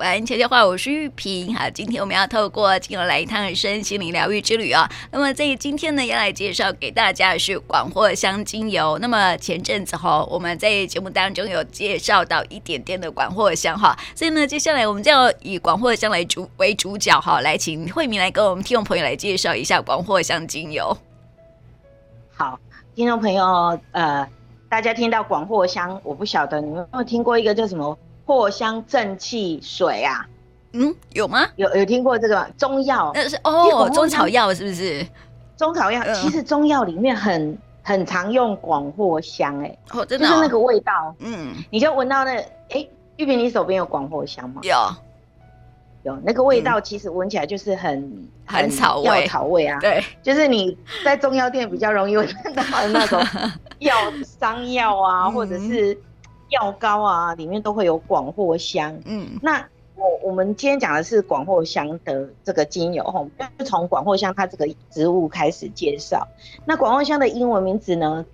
[0.00, 1.54] 玩悄悄话，我是玉萍。
[1.54, 4.88] 好，今天我们要透过精油来一趟身心灵疗愈之旅啊、哦。
[5.12, 8.98] 那么在今天呢，要来介绍给大家的是广藿香精油。
[9.02, 20.96] 那么前阵子哈，我们在节目当中有介绍到一点点的广藿香哈，所以呢，接下来我们就要以广藿香来主为主角哈，来请慧明来跟我们听众朋友来介绍一下广藿香精油。
[22.34, 22.58] 好，
[22.94, 24.26] 听众朋友，呃，
[24.66, 27.98] 大家听到广藿香，我不晓得你们有没有听过一个叫什么？
[28.30, 30.24] 藿香正气水啊，
[30.72, 31.48] 嗯，有吗？
[31.56, 32.46] 有有听过这个吗？
[32.56, 33.10] 中药？
[33.12, 35.04] 那是哦，中草药是不是？
[35.56, 44.60] 中草药，嗯、其实中药里面很很常用广藿香、欸，哎，哦，真的、哦，就是那个味道，嗯，你就闻到那个，哎、欸，玉萍，你手边有广藿香吗？
[44.62, 44.76] 有，
[46.04, 53.20] 有那个味道，其实闻起来就是很、嗯、很草味，药草味啊，对， 就是你在中药店比较容易闻到的那种
[53.80, 53.92] 药
[54.38, 55.98] 伤药啊，或者是。
[56.50, 59.00] 药膏啊，里面都会有广藿香。
[59.04, 63.26] 嗯，那我我们今天讲的是广藿香的这个精油哈，
[63.58, 66.26] 就从广藿香它这个植物开始介绍。
[66.64, 68.24] 那广藿香的英文名字呢？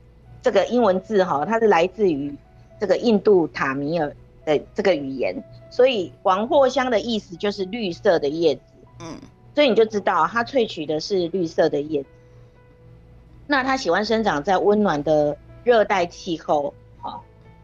[0.43, 2.33] 这个英文字哈，它是来自于
[2.79, 4.15] 这个印度塔米尔
[4.45, 5.35] 的这个语言，
[5.71, 8.61] 所以广藿香的意思就是绿色的叶子。
[9.01, 9.19] 嗯，
[9.55, 12.09] 所以你就知道它萃取的是绿色的叶子。
[13.49, 16.73] 那它喜欢生长在温暖的热带气候。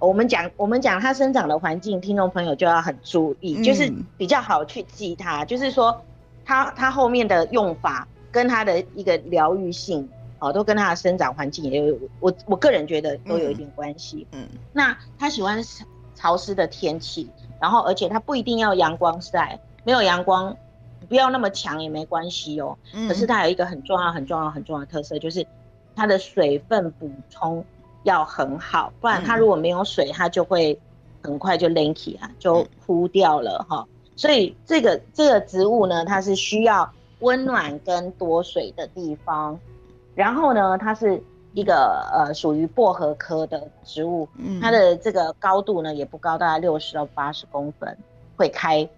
[0.06, 5.44] 我们讲，我们讲它生长的环境，听众朋友就要很注意，嗯、就是比较好去记它。
[5.44, 6.03] 就是说
[6.44, 10.09] 它，它它后面的用法跟它的一个疗愈性，
[10.41, 14.27] 哦，都跟它的生长环境也有，我我个人觉得都有一点关系。
[14.33, 15.62] 嗯，那它喜欢
[16.16, 20.56] 潮湿的天气，然后而且它不一定要阳光晒，没有阳光
[21.09, 22.77] 不要那么强也没关系哦。
[22.92, 25.47] 嗯、可是它有一个很重要、很重要、很重要的特色，就是
[25.94, 27.64] 它的水分补充。
[28.05, 30.77] 要很好，不然它如果没有水，它就会
[31.22, 33.86] 很快就 lanky 啊，就枯掉了哈。
[34.17, 39.59] 所以这个这个植物呢，它是需要温暖跟多水的地方。
[40.14, 41.22] 然后呢，它是
[41.55, 44.28] 一个呃属于薄荷科的植物，
[44.60, 47.97] 它的这个高度呢也不高，大概六十到八十公分，
[48.37, 48.88] 会开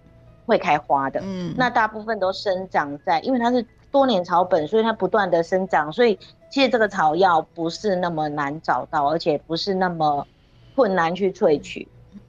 [0.45, 1.21] 会开花的。
[1.23, 6.17] 嗯，那大部分都生长在，因为它是多年草本，所以它不断的生长，所以。
[6.55, 10.25] 其实这个草药不是那么难找到，而且不是那么
[10.73, 11.85] 困难去萃取，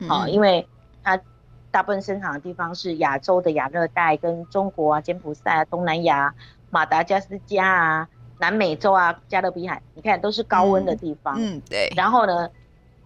[0.08, 0.66] 好、嗯，因为
[1.04, 1.16] 它
[1.70, 6.34] 大部分生长的地方是亚洲的亚热带，跟中国啊、柬埔寨啊、东南亚、
[6.70, 8.08] 马达加斯加啊、
[8.40, 11.36] 南美洲啊、加勒比海，你看都是高温的地方。
[11.38, 11.88] 嗯，对。
[11.94, 12.50] 然后呢，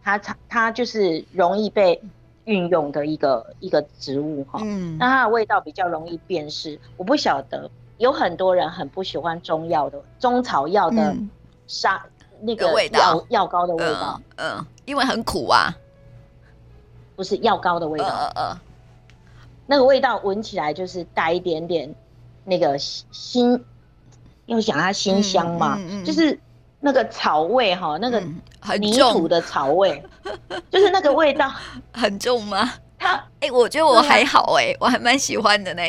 [0.02, 2.00] 它它它就是容易被
[2.46, 4.58] 运用的一个一个植物哈。
[4.62, 4.96] 嗯。
[4.96, 7.70] 那它的味道比较容易辨识，我不晓得。
[8.00, 11.14] 有很多人很不喜欢中药的中草药的
[11.66, 13.22] 沙、嗯、那个味道。
[13.28, 15.70] 药膏的味道，嗯，嗯，因为很苦啊，
[17.14, 18.58] 不是药膏的味道，呃呃，
[19.66, 21.94] 那个味道闻起来就是带一点点
[22.42, 23.62] 那个辛，
[24.46, 26.40] 因为想它辛香嘛，嗯嗯嗯、就是
[26.80, 28.18] 那个草味哈，那个
[28.78, 30.02] 泥土的草味，
[30.48, 31.52] 嗯、 就是那个味道。
[31.92, 32.72] 很重吗？
[32.98, 35.82] 它哎、欸，我觉得我还好哎、欸，我还蛮喜欢的呢。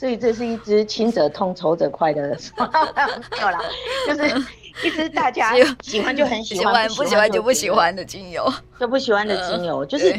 [0.00, 2.22] 所以这是一支亲者痛仇者快的，
[2.56, 3.60] 没有啦，
[4.08, 4.44] 就是
[4.82, 5.52] 一支大家
[5.82, 7.94] 喜欢就很喜欢，不喜欢就不喜欢。
[7.94, 10.18] 的精油，就不喜欢的精油，就是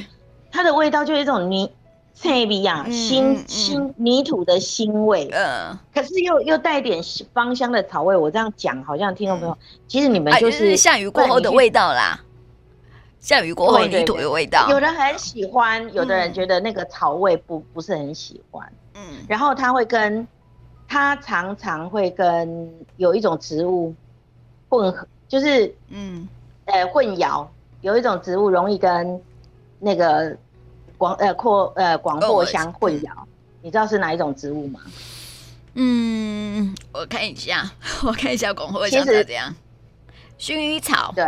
[0.51, 1.67] 它的味道就是一种泥，
[2.13, 7.01] 菜味啊，腥腥泥土的腥味，嗯，可是又又带点
[7.33, 8.15] 芳香的草味。
[8.15, 12.19] 我这样讲好像听众朋友，其实你们就是下雨过后的味道啦，
[13.19, 18.71] 下雨过后泥土的味道，有人很喜欢，有的人觉得那个草味不不是很喜欢。
[18.93, 20.27] 嗯，然后它会跟，
[20.87, 23.93] 它常常会跟有一种植物
[24.69, 26.27] 混合，就是嗯，
[26.65, 27.47] 呃混淆，
[27.81, 29.21] 有一种植物容易跟
[29.79, 30.35] 那个
[30.97, 33.27] 广呃阔呃广藿香混淆，嗯、
[33.61, 34.81] 你知道是哪一种植物吗？
[35.75, 37.71] 嗯，我看一下，
[38.03, 39.55] 我看一下广藿香是怎样，
[40.37, 41.25] 薰衣草对，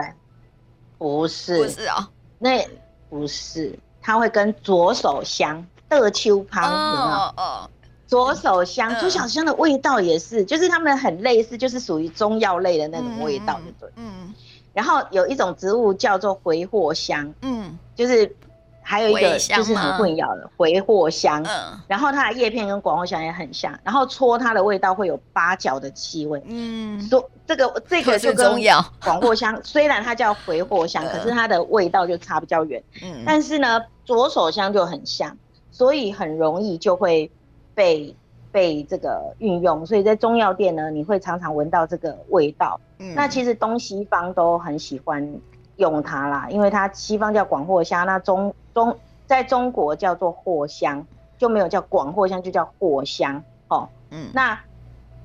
[0.97, 2.05] 不是不是哦，
[2.39, 2.67] 那
[3.09, 5.65] 不是，它会跟左手香。
[5.99, 7.69] 鹤秋旁，哦哦，
[8.07, 13.89] 左手香，左手香的味道也是，就是它们很类似，就是属于中药类的那种味道，对不对？
[13.95, 14.33] 嗯。
[14.73, 18.35] 然后有一种植物叫做回藿香，嗯，就是
[18.81, 21.79] 还有一个就是很混淆的回藿香，嗯。
[21.87, 26.99] 然后它的叶片跟广藿香也很像，然后搓它的味道会有八角的气味，嗯。
[27.07, 28.59] 说这个这个就跟
[29.03, 33.23] 广藿香， 虽然它叫回藿香，可是它的味道就差比较远，嗯。
[33.25, 35.37] 但是呢，左手香就很像。
[35.73, 37.29] 所以很容易就会
[37.75, 38.15] 被
[38.51, 42.79] 被这个运用，所以在中药店呢，你会常常闻到这个味道。
[42.99, 45.35] 嗯，那其实东西方都很喜欢
[45.77, 51.03] 用它啦，因为它西方叫广藿香，那中中在中国叫做藿香，
[51.39, 53.43] 就没有叫广藿香，就叫藿香。
[53.69, 54.59] 哦，嗯，那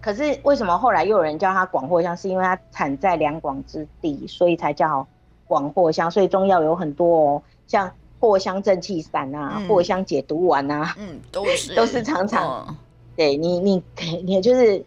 [0.00, 2.16] 可是为什么后来又有人叫它广藿香？
[2.16, 5.06] 是因为它产在两广之地，所以才叫
[5.46, 6.10] 广藿香。
[6.10, 12.76] 所以中药有很多哦，像藿香正气散啊，藿、嗯、香解毒丸啊，嗯，都 是都是常常，哦、
[13.16, 13.82] 对你你
[14.24, 14.84] 你就是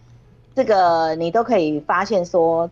[0.56, 2.70] 这个你都可以发现说，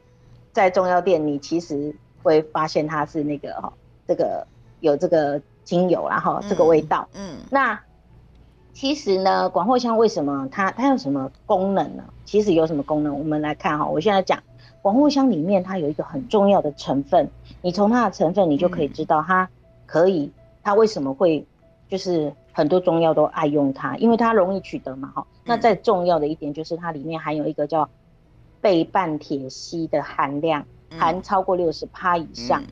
[0.52, 3.72] 在中药店你其实会发现它是那个哈，
[4.08, 4.46] 这个
[4.80, 7.80] 有这个精油然后这个味道，嗯，嗯那。
[8.72, 12.04] 其实呢，广藿香为什么它它有什么功能呢？
[12.24, 13.18] 其实有什么功能？
[13.18, 14.42] 我们来看哈，我现在讲
[14.82, 17.30] 广藿香里面它有一个很重要的成分，
[17.62, 19.50] 你从它的成分你就可以知道它
[19.86, 20.32] 可以，
[20.64, 21.46] 它为什么会
[21.88, 25.26] 就是很多中药都爱用它，因为它容易取得嘛哈。
[25.44, 27.90] 那再重要的一点就是它里面含有一个叫
[28.62, 32.64] 倍半铁烯的含量，含超过六十帕以上。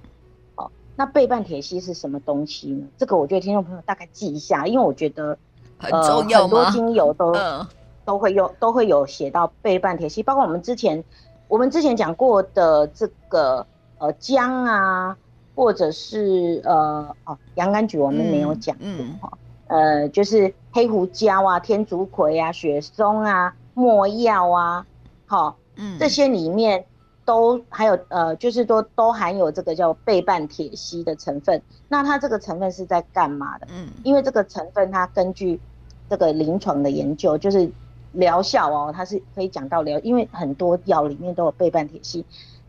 [0.56, 2.88] 哦，那倍半铁烯是什么东西呢？
[2.98, 5.38] 这个我觉得听众朋友大概记一下，因为我觉得。
[5.80, 7.64] 很重要、呃、很多精油都、嗯、
[8.04, 11.04] 都会用，都会有写到倍半铁烯，包括我们之前
[11.48, 13.64] 我们之前讲过的这个
[14.00, 15.16] 呃姜啊，
[15.58, 19.38] 或者是呃哦洋甘菊我们没有讲过哈，
[19.70, 24.86] 嗯、呃就是黑胡椒啊、天竺葵啊、雪松啊、没药啊，
[25.26, 26.86] 好、哦，嗯，这些里面
[27.26, 31.60] 都还有呃就是说都，都含有这个叫倍半铁烯的成分。
[31.90, 33.68] 那它这个成分是在干嘛的？
[33.72, 35.60] 嗯，因为这个成分它根据
[36.08, 37.68] 这个临床的研究，就是
[38.12, 42.24] 疗效哦，它是可以讲到疗，因为很多药里面都有倍半铁烯，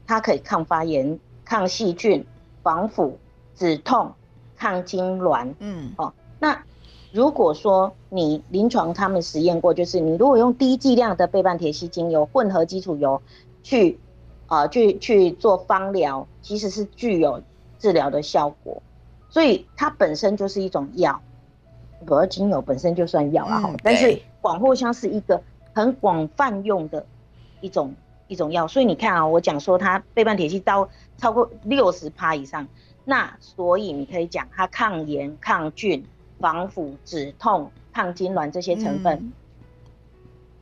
[0.07, 2.25] 它可以抗发炎、抗细菌、
[2.69, 3.17] 防腐、
[3.55, 4.13] 止痛、
[4.55, 5.55] 抗痉挛。
[5.59, 6.63] 嗯，哦，那
[7.13, 13.23] 如果说你临床他们实验过，就是你如果用低剂量的倍半萜烯精油混合基础油
[13.63, 13.99] 去
[14.49, 17.41] 啊、呃、去去做芳疗，其实是具有
[17.79, 18.83] 治疗的效果。
[19.31, 21.19] 所以它本身就是一种药，
[22.29, 23.71] 精油本身就算药了哈。
[23.71, 25.41] 嗯、但是广藿香是一个
[25.73, 27.07] 很广泛用的
[27.63, 27.95] 一种
[28.29, 32.69] 一种药，所以你看啊，我讲说它倍半萜烯到超过六十趴以上，
[33.05, 36.05] 那所以你可以讲它抗炎、抗菌、
[36.39, 39.33] 防腐、止痛、抗痉挛这些成分，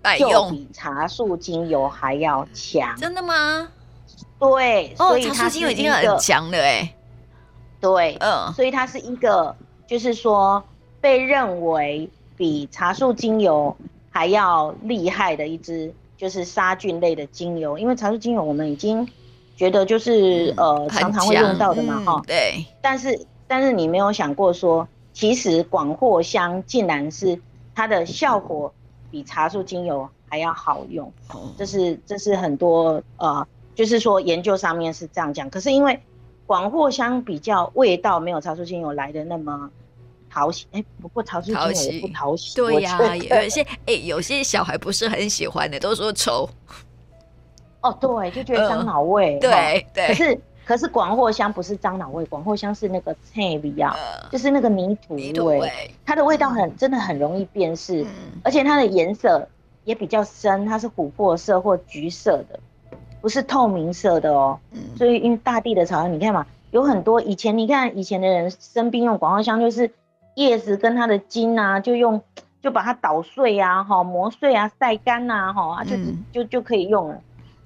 [0.02, 2.96] 嗯、就比茶树精油还要强。
[2.96, 3.68] 真的吗？
[4.38, 6.94] 对，所以茶树精油已经很强了哎、欸。
[7.80, 9.54] 对，嗯，所以它是一个，
[9.86, 10.62] 就是说
[11.00, 13.76] 被认为比茶树精油
[14.10, 17.78] 还要厉害的一支，就是杀菌类的精油。
[17.78, 19.08] 因为茶树精油我们已经
[19.56, 22.64] 觉得就是、嗯、呃常常会用到的嘛，哈、嗯，对。
[22.80, 27.40] 但是但是你没有想过说，其实广藿香竟然是
[27.74, 28.72] 它的效果
[29.10, 31.12] 比茶树精油还要好用，
[31.56, 35.48] 这是这是很多呃，就是说研究上面是这样讲。
[35.48, 36.00] 可是因为
[36.46, 39.70] 广藿香比较味道没有茶树精油来的那么
[40.36, 42.54] 讨喜，哎、欸，不过茶树精油也不讨喜。
[42.54, 46.46] 对呀、啊，有一些哎、欸，有些小孩不是很喜欢的，都说丑。
[47.80, 49.38] 哦，对，就觉得樟脑味。
[49.38, 50.08] 对、呃、对。
[50.08, 55.32] 可是可是广藿香不是樟脑味，广藿香是那个菜味啊，呃、就是那个泥土味。
[55.32, 58.08] 土味它的味道很、嗯、真的很容易辨识，嗯、
[58.44, 59.48] 而且它的颜色
[59.84, 62.60] 也比较深，它是琥珀色或橘色的。
[63.22, 69.90] 不是透明色的哦，嗯，所以因为大地的草药，你看嘛，有很多以前你看以前的人生病用广藿香，就是
[70.36, 72.22] 叶子跟它的茎啊，就用
[72.62, 75.96] 就把它捣碎啊，哈，磨碎啊，晒干呐，哈，就
[76.32, 77.20] 就就可以用了。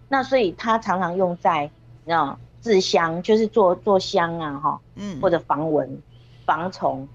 [0.08, 1.70] 那所以它常常用在
[2.04, 6.00] 你知道制香，就是做做香啊，哈，嗯，或者防蚊、
[6.44, 7.06] 防虫，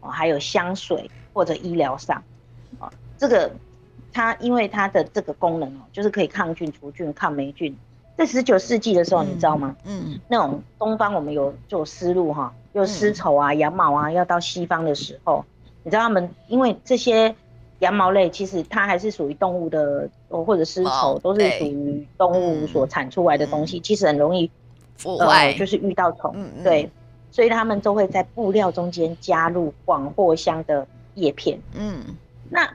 [0.00, 2.22] 哦，还有香水或者医疗上，
[2.78, 3.50] 啊，这个
[4.12, 7.76] 它因为它的这个功能哦，就是可以抗菌、除菌、抗霉菌。
[8.16, 9.76] 在十九世纪的时候，你知道吗？
[9.84, 15.44] 嗯，嗯，那种东方我们有做丝路哈，有丝绸啊、羊毛啊，要到西方的时候，
[15.82, 17.34] 你知道他们因为这些
[17.80, 24.50] 羊毛类其实它还是属于动物的，或者丝绸都是属于动物所产出来的东西，嗯、其实很容易
[24.96, 26.34] 腐坏、呃，就是遇到虫。
[26.64, 26.90] 对，
[27.30, 31.60] 所以他们都会在布料中间加入广藿香的叶片。
[31.74, 32.02] 嗯，
[32.48, 32.66] 那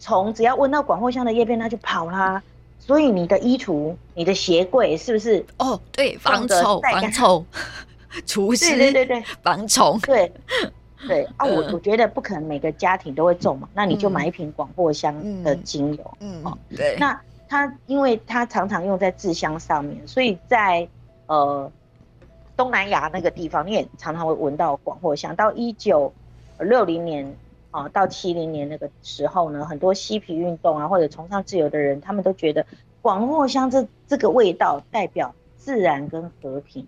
[0.00, 2.42] 虫只要闻到广藿香的叶片，它就跑啦。
[2.88, 5.44] 所以你的衣橱、你的鞋柜是不是？
[5.58, 7.44] 哦，对，防臭、防臭，
[8.24, 10.32] 除湿，对对对对，防虫，对
[11.06, 15.14] 对啊，我我觉得不可能每个家庭都会种嘛，那你就买一瓶广藿香
[15.44, 20.88] 的精油，嗯，哦，对，那它因为它常常用在制香上面，所以在
[21.26, 21.70] 呃
[22.56, 25.36] 东南亚那个地方，你也常常会闻到广藿香。
[25.36, 26.10] 到一九
[26.58, 27.36] 六零年。
[27.70, 32.64] 啊，到七零年那个时候呢，很多嬉皮运动啊，或者崇尚自由的人，他们都觉得
[33.02, 36.86] 广藿香这这个味道代表自然跟和平，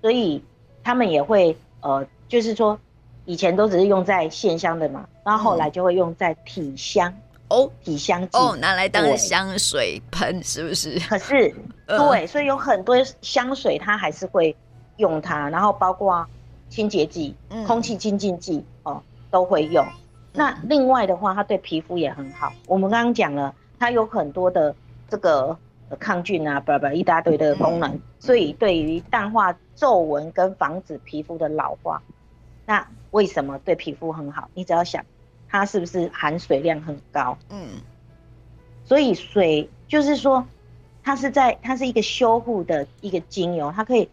[0.00, 0.42] 所以
[0.82, 2.78] 他们也会呃，就是说
[3.24, 7.10] 以前都只是用在线香的嘛，然后后来就会用在体香。
[7.10, 10.98] 嗯哦，体香剂哦，拿来当香水喷是不是？
[11.08, 11.54] 可是，
[11.88, 14.54] 对，所以有很多香水它还是会
[14.98, 16.26] 用它，然后包括
[16.68, 19.84] 清洁剂、嗯、空气清净剂哦都会用。
[20.32, 22.52] 那另外的话，它对皮肤也很好。
[22.66, 24.74] 我们刚刚讲了，它有很多的
[25.08, 25.56] 这个
[25.98, 32.02] 抗菌啊，不不一大堆的功能，所以对于淡化皱纹跟防止皮肤的老化，
[32.66, 34.48] 那为什么对皮肤很好？
[34.54, 35.04] 你只要想。
[35.50, 37.38] 它是不是含水量很高？
[37.48, 37.80] 嗯，
[38.84, 40.46] 所以水就是说，
[41.02, 44.10] 它是在它是一个修护的一个精油，它可以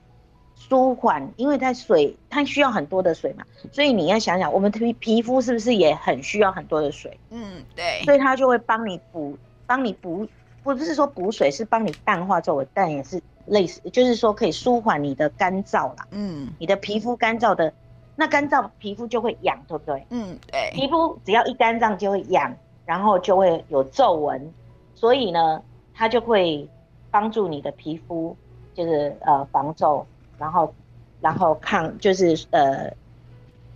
[0.55, 7.19] 舒缓，因为它水它需要很多的水嘛，所以你要想想，我们皮皮肤是不是也很需要很多的水？
[7.29, 10.27] 嗯，对，所以它就会帮你补，帮你补，
[10.63, 16.07] 不是说补水，是帮你淡化皱纹，但也是类似，就是说可以舒缓你的干燥啦。
[16.11, 17.71] 嗯，你的皮肤干燥的。
[18.17, 20.07] 那干燥皮肤就会痒，对不对？
[20.09, 20.71] 嗯，对。
[20.71, 24.53] 皮肤只要一干燥就会痒，然后就会有皱纹，
[24.93, 25.61] 所以呢，
[25.93, 26.65] 它就会
[27.11, 28.33] 帮助你的皮肤，
[28.73, 30.07] 就是呃防皱，
[30.37, 30.73] 然后
[31.21, 32.91] 然后抗就是呃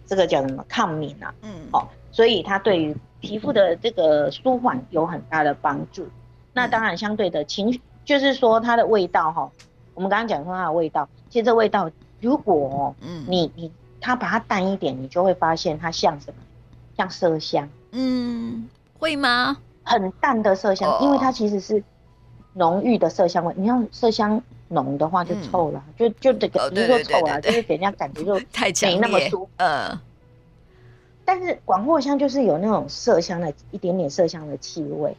[0.06, 1.34] 这个叫什么抗敏啊？
[1.42, 6.08] 嗯，好、哦，所以它对于皮肤的这个舒缓有很大的帮助。
[6.54, 9.52] 那当然相对的情绪，就是说它的味道哈、哦，
[9.94, 11.90] 我们刚刚讲说它的味道，其实这味道
[12.22, 13.72] 如果嗯你你。
[14.02, 16.38] 它把它淡一点，你就会发现它像什么？
[16.96, 17.68] 像麝香。
[17.92, 19.58] 嗯，会吗？
[19.84, 21.04] 很淡的麝香，oh.
[21.04, 21.84] 因为它其实是
[22.54, 23.54] 浓郁的麝香味。
[23.58, 28.36] 你要麝香浓的话就臭了，嗯、就就这个，不是说臭了，就是给人家感觉就
[28.88, 29.50] 没那么舒服。
[29.58, 30.00] 嗯。
[31.26, 35.16] 但是广藿香就是有那种麝香的一点点麝香的气味，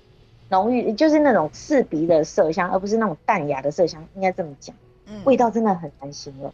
[0.48, 4.74] 浓郁就是那种刺鼻的麝香，而不是那种淡雅的麝香，应该这么讲。
[5.06, 5.20] 嗯。
[5.24, 6.52] 味道真的很难形容，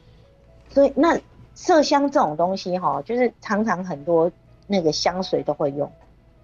[0.71, 1.19] 所以那。
[1.59, 4.31] 麝香这种东西哈，就是常常很多
[4.67, 5.91] 那个香水都会用，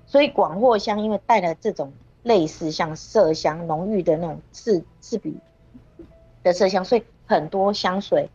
[0.07, 1.93] 所以广藿香因为带了这种
[2.23, 5.37] 类似像麝香浓郁的那种刺刺鼻
[6.43, 8.29] 的麝香，所以很多香水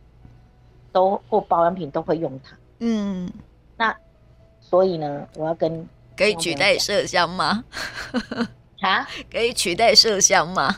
[0.91, 2.57] 都或保养品都会用它。
[2.79, 3.31] 嗯，
[3.75, 3.95] 那
[4.59, 7.63] 所以呢，我要跟可以取代麝香吗？
[8.81, 10.77] 啊，可以取代麝香吗？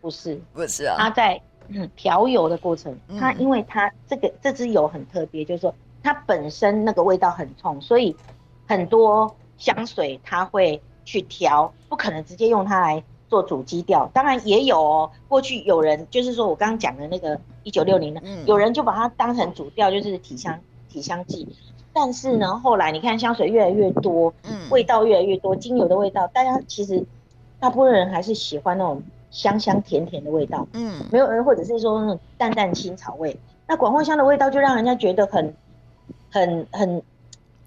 [0.00, 1.40] 不是，不是啊，它在。
[1.68, 8.14] 嗯，调油的过程，它因为它这个这支油很特别，就是说它本身那个味道很冲，所以
[8.68, 14.10] 很多香水它会去调，不可能直接用它来做主基调。
[14.12, 21.48] 当然也有哦，过去有人就是说我刚刚讲的那个一九六零的，有人就把它当成主调，就是体香体香剂。
[21.92, 27.04] 但是呢，后来你看香水越来越多，嗯，味道越来越多，精油的味道，大家其实
[27.58, 29.02] 大部分人还是喜欢那种。
[29.28, 35.54] 香香甜甜的味道，嗯，没有人或者是说那种淡淡青草味，那广藿香的味道就让人家觉得很、
[36.30, 37.02] 很、很、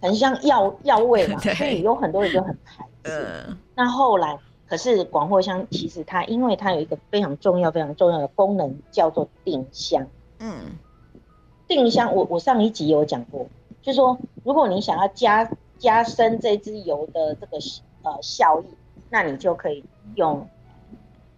[0.02, 3.12] 很像药药味嘛， 所以有很多人就很排斥。
[3.12, 4.36] 嗯，那后来，
[4.70, 10.08] 可是广藿香其实它因为它有一个非常重要、非常重要的功能，叫做定香。
[10.40, 10.78] 嗯，
[11.68, 13.48] 定香，我我上一集有讲过，
[13.82, 17.58] 就是说如果你想要加加深这支油的这个
[18.04, 18.66] 呃效益，
[19.10, 19.84] 那你就可以
[20.16, 20.48] 用。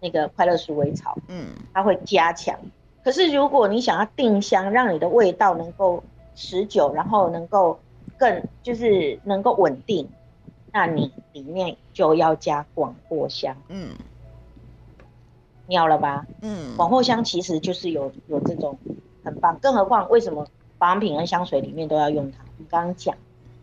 [0.04, 2.58] 那个快乐鼠尾草，嗯，它会加强。
[3.04, 6.02] 可是如果你想要定香，让你的味道能够
[6.34, 7.78] 持久，然后能够
[8.18, 10.08] 更就是能够稳定，
[10.72, 13.90] 那你里面就要加广藿香，嗯，
[15.66, 16.26] 妙了吧？
[16.40, 18.78] 嗯，广藿香其实就是有有这种
[19.22, 20.46] 很棒，更何况为什么
[20.78, 22.38] 保养品跟香水里面都要用它？
[22.56, 23.14] 你刚刚讲，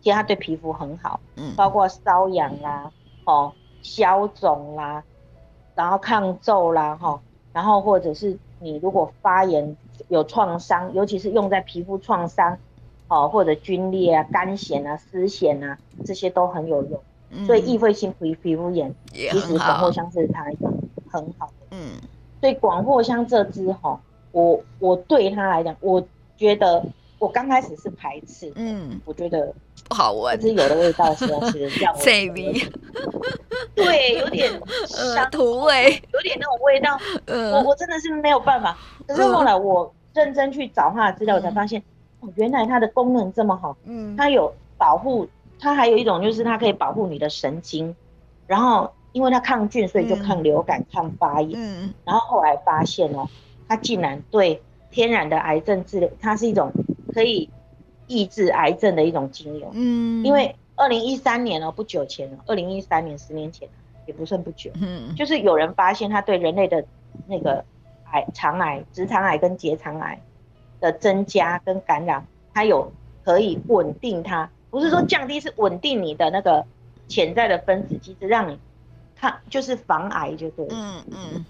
[0.02, 2.92] 其实它对皮肤很好，嗯，包括瘙痒啦，
[3.26, 3.52] 哦，
[3.82, 5.04] 消肿啦。
[5.76, 7.22] 然后抗皱啦，哈，
[7.54, 9.78] 然后或者是你如果发炎
[10.10, 12.58] 有创伤，尤其是用在皮肤创伤，
[13.10, 17.02] 哦，或者皲裂啊、干癬啊、丝癬啊，这些都很有用。
[17.32, 20.68] 嗯、所以异位性皮皮肤炎，其实广藿香是它一个
[21.12, 21.68] 很好的。
[21.72, 21.92] 嗯，
[22.40, 24.00] 所以广藿香这支哈，
[24.32, 26.02] 我我对它来讲，我
[26.38, 26.84] 觉得
[27.20, 29.54] 我刚开始是排斥，嗯，我觉得
[29.88, 32.00] 不好闻，这支油的味道是要是让我。
[33.76, 34.52] 对，有点
[34.88, 37.00] 香土味，有点那种味道。
[37.26, 38.78] 呃、我我真的是没有办法。
[39.08, 41.84] 可是后来我认真去找它的资料，我才发现，嗯、
[42.20, 43.76] 哦，原来它的功能这么好。
[43.86, 45.28] 嗯，它有保护，
[45.60, 47.96] 它还有一种就是它可以保护你的神经。
[48.48, 51.52] 然后因为它抗菌，所以就抗流感、嗯、抗发炎。
[51.56, 53.28] 嗯，然后后来发现哦，
[53.68, 54.62] 它竟然对
[54.92, 56.72] 天然的癌症治疗，它是一种
[57.14, 57.50] 可以
[58.08, 59.70] 抑制癌症的一种精油。
[59.74, 60.56] 嗯，因为。
[60.82, 63.68] 二零一三年哦，不久前哦，二零一三年十年前
[64.06, 66.86] 也不算不久，嗯，就是有人发现它对人类的
[67.28, 67.66] 那个
[68.12, 70.22] 癌、肠癌、直肠癌跟结肠癌
[70.80, 72.92] 的增加跟感染，它有
[73.24, 76.66] 可可以稳定它，不是说降低，是稳定你的那个
[77.08, 78.58] 潜在的分子，其实让你
[79.16, 80.72] 它就是防癌就对了。
[80.76, 81.46] 嗯嗯，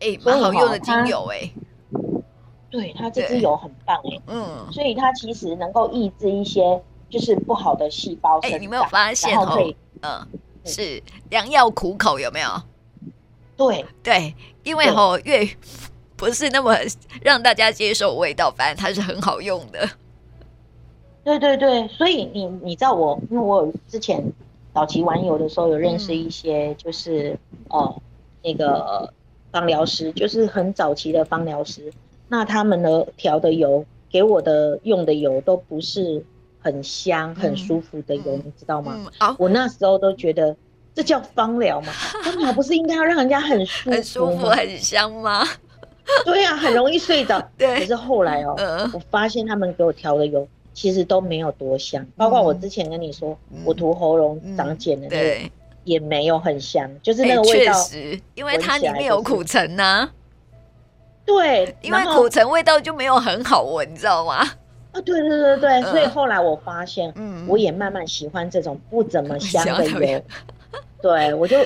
[0.00, 1.52] 哎、欸，蛮好用的精油哎、欸。
[2.70, 4.22] 对，它这支油很棒哎、欸。
[4.28, 8.50] 嗯，所以它其实能够抑制一些就是不好的细胞生长。
[8.52, 9.74] 哎、欸，你没有发现哦？
[10.00, 10.26] 嗯，
[10.64, 12.48] 是良药苦口有没有？
[13.58, 15.46] 对对，因为吼越
[16.16, 16.76] 不是那么
[17.22, 19.88] 让大家接受味道，反正它是很好用的。
[21.24, 24.22] 对对对，所以你你知道我，因为我有之前
[24.72, 27.30] 早期玩油的时候，有认识一些就是、
[27.70, 28.02] 嗯、呃
[28.42, 29.12] 那个
[29.50, 31.92] 芳疗师，就是很早期的芳疗师。
[32.28, 36.24] 那他们的调的油给我的用的油都不是
[36.60, 39.10] 很香、嗯、很舒服的油，嗯、你知道吗？
[39.20, 40.56] 嗯、我那时候都觉得。
[40.96, 41.92] 这叫芳疗吗？
[42.22, 45.44] 芳疗不是应该要让人家很舒服、很舒服、很香吗？
[46.24, 47.40] 对呀、啊，很容易睡着。
[47.56, 47.78] 对。
[47.80, 55.50] 可是后来哦，呃、我发现他们给我调的油其实都没有多香，嗯、包括我之前跟你说，嗯、我涂喉咙长茧的那个
[55.84, 58.12] 也没有很香，嗯、就是那个味道、欸。
[58.12, 60.12] 实，因为它里面有苦橙呢、啊。
[61.26, 64.36] 对，因为苦橙味道就没有很好闻，你知道吗？
[64.92, 70.22] 啊，对对对对，呃、所以后来我发现，嗯，我也慢慢喜欢这种不怎么香的油。
[71.00, 71.56] 对，我就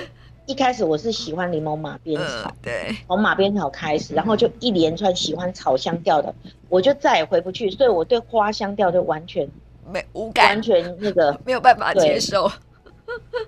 [0.48, 6.34] 一开始我是喜欢柠檬马鞭草，对，从马鞭草开始，然后就一连串喜欢草香调的，
[6.70, 9.46] 我就再也回不去，所以我对花香调就完全
[9.92, 12.50] 没无感，完全那个 没有办法接受，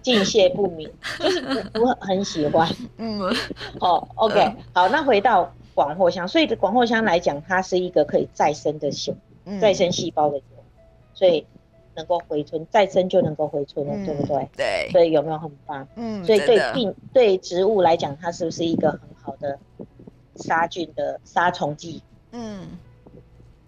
[0.02, 2.68] 敬谢不敏，就是不不很喜欢。
[2.98, 3.18] 嗯，
[3.80, 9.16] 哦，OK，好，那回到广藿香，所以广藿香来讲，它是一个可以再生的细
[9.58, 10.44] 再生细胞的油，
[11.14, 11.46] 所以。
[12.00, 14.48] 能够回春，再生就能够回春了，嗯、对不对？
[14.56, 15.86] 对，所以有没有很棒？
[15.96, 19.58] 嗯，所以对病对植物来讲，它是不是一个很好的
[20.36, 22.02] 杀菌的杀虫剂？
[22.32, 22.68] 嗯，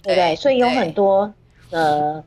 [0.02, 0.34] 对不对？
[0.36, 1.30] 所以有很多
[1.70, 2.24] 呃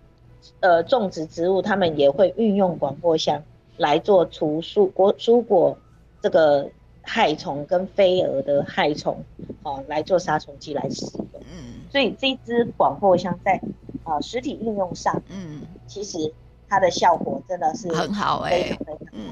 [0.59, 3.41] 呃种植植物，他们也会运用广藿香
[3.77, 5.75] 来做除蔬果蔬果
[6.21, 6.69] 这个
[7.05, 9.24] 害虫跟飞蛾的害虫，
[9.63, 11.25] 哦，来做杀虫剂来使用。
[11.33, 13.61] 嗯，所以这支广藿香在。
[14.03, 16.31] 啊，实体应用上，嗯，其实
[16.70, 19.29] 它的效果真的是很好哎，非常非常好，嗯，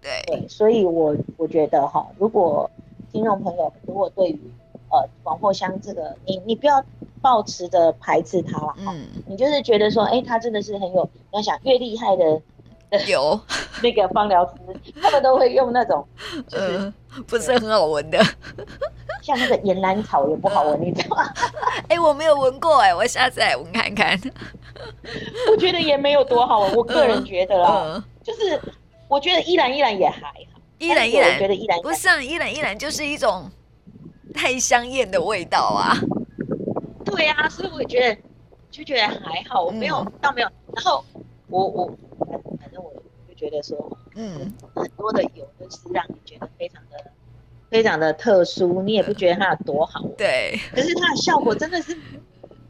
[0.00, 0.10] 对。
[0.26, 2.70] 对，所以我我觉得哈，如果
[3.12, 4.40] 听众朋友如果对于
[4.88, 6.82] 呃广藿香这个，你你不要
[7.20, 12.40] 抱持着排斥它了，嗯，你就是觉得说，哎，它真的是很有，你要想越厉害的
[13.06, 13.40] 有
[13.82, 14.52] 那个芳疗师，
[15.00, 16.06] 他们都会用那种，
[16.48, 16.92] 就是
[17.26, 18.18] 不是很好闻的。
[19.22, 21.32] 像那个岩兰草也不好闻，你知道吗？
[21.88, 24.20] 哎，我没有闻过哎，我下次来闻看看。
[25.50, 28.60] 我觉得也没有多好闻，我个人觉得啦，就是
[29.08, 30.60] 我觉得依然依然也还好。
[30.78, 33.50] 依然依然，觉得依兰不是啊，依然依然就是一种
[34.34, 35.96] 太香艳的味道啊。
[37.04, 38.20] 对啊，所以我觉得
[38.70, 40.48] 就觉得还好，我没有倒没有。
[40.74, 41.02] 然后
[41.48, 41.90] 我我
[43.44, 47.10] 觉得说，嗯，很多的油都是让你觉得非常的。
[47.70, 51.92] 非常的特殊，你也不觉得它有多好，对，可是它的效果真的是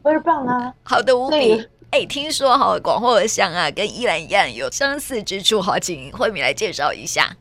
[0.01, 1.53] 倍儿棒啊，好的无比。
[1.91, 7.37] 哎、欸，听说哈广藿香啊，跟依兰一样有相似之处，好，请慧敏来介绍一下。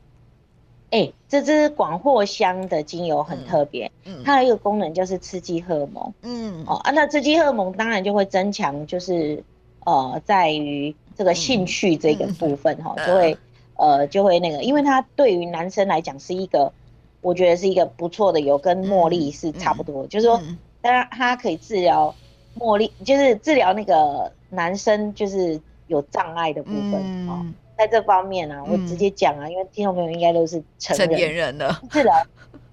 [0.91, 9.43] 哎、欸，这支广藿香的精油很特别，嗯，它的一个功能就是刺激荷尔蒙，嗯，哦啊，那刺激荷尔蒙当然就会增强，就是
[9.87, 13.37] 呃，在于这个兴趣这个部分哈，就会
[13.77, 16.73] 呃就会那个，因为它对于男生来讲是一个。
[17.21, 20.39] 我觉得是一个不错的油，跟茉莉是差不多，就是说，
[20.83, 22.15] 当然它可以治疗
[22.59, 27.43] 茉莉，就是治疗那个男生就是有障碍的部分啊。
[27.79, 32.13] 在这方面呢、啊，我直接讲啊，嗯、因为听众朋友应该都是成，成年人了， 治疗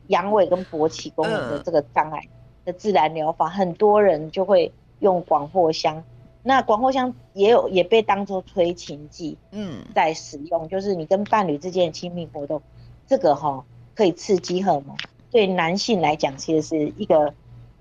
[0.08, 2.22] 阳痿跟勃起功能的这个障碍
[2.66, 6.04] 的自然疗法，嗯、很多人就会用广藿香。
[6.44, 12.62] 那广藿香也有也被当做催情剂，嗯，在使用，就是你跟伴侣之间的亲密活动，
[13.08, 13.66] 这个哈、哦。
[13.94, 14.96] 可以刺激荷尔蒙，
[15.30, 17.32] 对男性来讲，其实是一个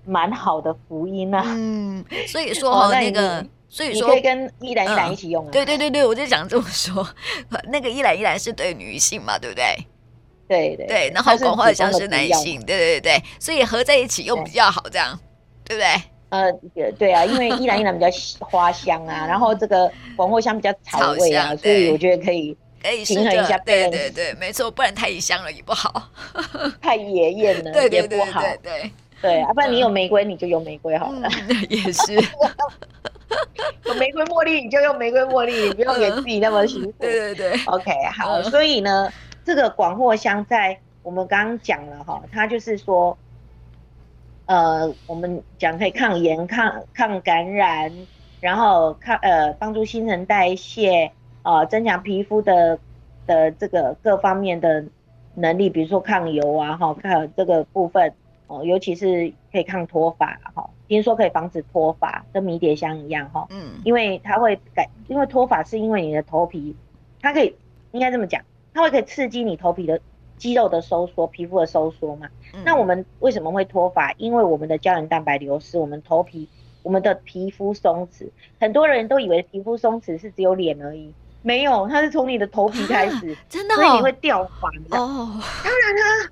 [0.05, 1.41] 蛮好的福音啊。
[1.47, 5.49] 嗯， 所以说哈，哦、那个，所以说可以跟依兰依兰一起用啊。
[5.51, 7.07] 对对对对，我就想这么说，
[7.71, 9.73] 那个依兰依兰是对女性嘛，对不对？
[10.49, 15.17] 对对对，然后广藿香是男性，对对对对，所以合在一起用比较好，这样，
[15.63, 16.10] 对不对？
[16.31, 16.51] 呃，
[16.97, 18.07] 对啊，因为依兰依兰比较
[18.39, 22.57] 花香啊，然后这个广藿香比较草味啊，所以我觉得可以。
[22.83, 26.01] 可以平衡一下，对对对，没错，不然太香了也不好，
[26.81, 28.91] 太野艳了也不好，对对。
[29.21, 31.29] 对，啊，不然你有玫瑰你就用玫瑰好了，
[31.69, 32.15] 也是，
[33.85, 39.13] 有玫瑰茉莉你就用玫瑰茉莉，你不用给自己那么辛苦，对对对，OK，好，所以呢，
[39.45, 43.15] 这个广藿香在我们刚刚讲了哈，它就是说，
[44.51, 47.89] 呃，我们讲可以抗炎、抗抗感染。
[48.41, 51.11] 然后抗呃帮助新陈代谢，
[51.43, 52.79] 呃增强皮肤的
[53.27, 54.83] 的这个各方面的
[55.35, 58.11] 能力，比如说抗油啊哈，抗这个部分
[58.47, 66.75] 哦，尤其是可以抗脱发哈，听说可以防止脱发，跟迷迭香一样哈，嗯，因为它会改，因为脱发是因为你的头皮，
[67.21, 67.55] 它可以
[67.91, 68.41] 应该这么讲，
[68.73, 70.01] 它会可以刺激你头皮的
[70.41, 74.11] 肌肉的收缩，皮肤的收缩嘛，嗯，那我们为什么会脱发？
[74.13, 76.49] 因为我们的胶原蛋白流失，我们头皮。
[76.83, 78.27] 我们的皮肤松弛，
[78.59, 85.39] 很多人都以为皮肤松弛是只有脸而已，没有，它是从你的头皮开始， 真的，所以你会掉发哦。
[85.63, 86.31] 当然啦，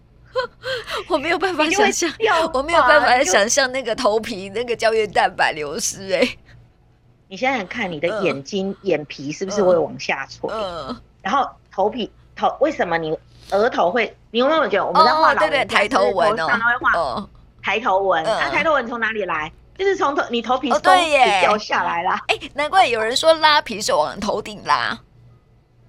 [1.07, 2.11] 我没有办法想象，
[2.51, 6.27] 我没有办法想象那个头皮那个胶原蛋白流失哎。
[7.27, 10.49] 你想想看你的眼睛眼皮是不是会往下垂？
[10.51, 13.15] 嗯，然后头皮头为什么你
[13.51, 14.15] 额头会？
[14.31, 17.27] 你有没有觉得我们在画老人抬头纹哦？
[17.61, 19.51] 抬头纹，那抬头纹从哪里来？
[19.77, 24.99] 就是从头你头皮松掉下来啦，哎、欸，难怪有人说拉皮是往头顶拉。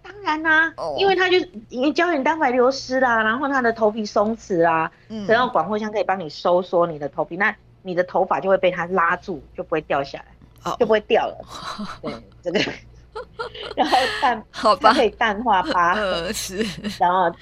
[0.02, 0.98] 当然啦、啊，oh.
[0.98, 1.36] 因为它就
[1.68, 10.24] 因为胶原蛋白流失啦，然后它的头皮松弛啦，嗯，然后广藿香可以帮你收缩你的头皮，那你的头发就会被它拉住，就不会掉下来
[10.70, 10.78] ，oh.
[10.78, 11.36] 就不会掉了。
[12.02, 12.60] 对，这个。
[13.76, 16.64] 然后淡， 好吧，可以淡化疤痕， 是，
[16.98, 17.32] 然后，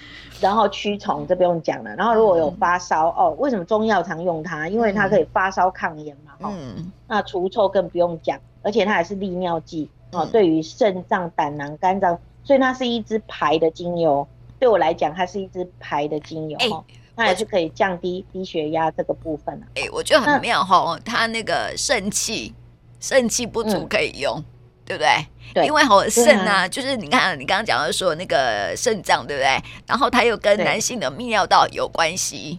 [0.40, 1.94] 然后驱虫，这不用讲了。
[1.96, 4.68] 然后如果有发烧、嗯、哦，为什么中药常用它？
[4.68, 14.26] 因为它可以发烧抗炎嘛，嗯，哦、那除臭更不用讲，而且它还是利尿剂哦，对于肾脏、胆囊、肝脏，所以它是一支排的精油。
[14.58, 16.70] 对我来讲，它是一支排的精油，欸、
[17.14, 22.54] 它也是可以降低低血压这个部分哎、欸，我觉得很妙哈，它那个肾气，
[22.98, 24.36] 肾气不足可以用。
[24.38, 24.44] 嗯
[24.88, 25.08] 对不对？
[25.52, 29.62] 对，因为好肾啊，就是你看你刚刚讲的说那个肾脏，对不对？
[29.86, 32.58] 然后它又跟男性的泌尿道有关系。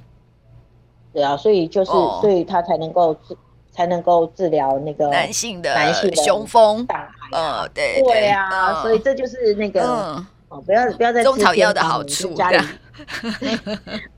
[1.11, 3.35] 对啊，所以就是，哦、所以它才能够治，
[3.71, 6.85] 才能够治疗那个男性的男性的雄风。
[7.31, 12.33] 嗯，对对啊，嗯、所以这就是那个、嗯、哦，不要不要再中草药的好处。
[12.35, 12.59] 家里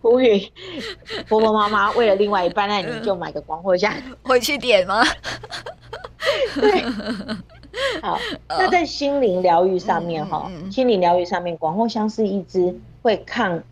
[0.01, 0.51] 呼吁
[1.29, 3.93] 婆婆妈妈为了另外一半，那你就买个广藿香
[4.23, 5.01] 回去点吗？
[6.55, 6.85] 对。
[8.01, 8.17] 好，
[8.49, 13.63] 那在心灵疗愈上面哈，嗯嗯嗯、心灵疗愈上面，广藿香是一支会抗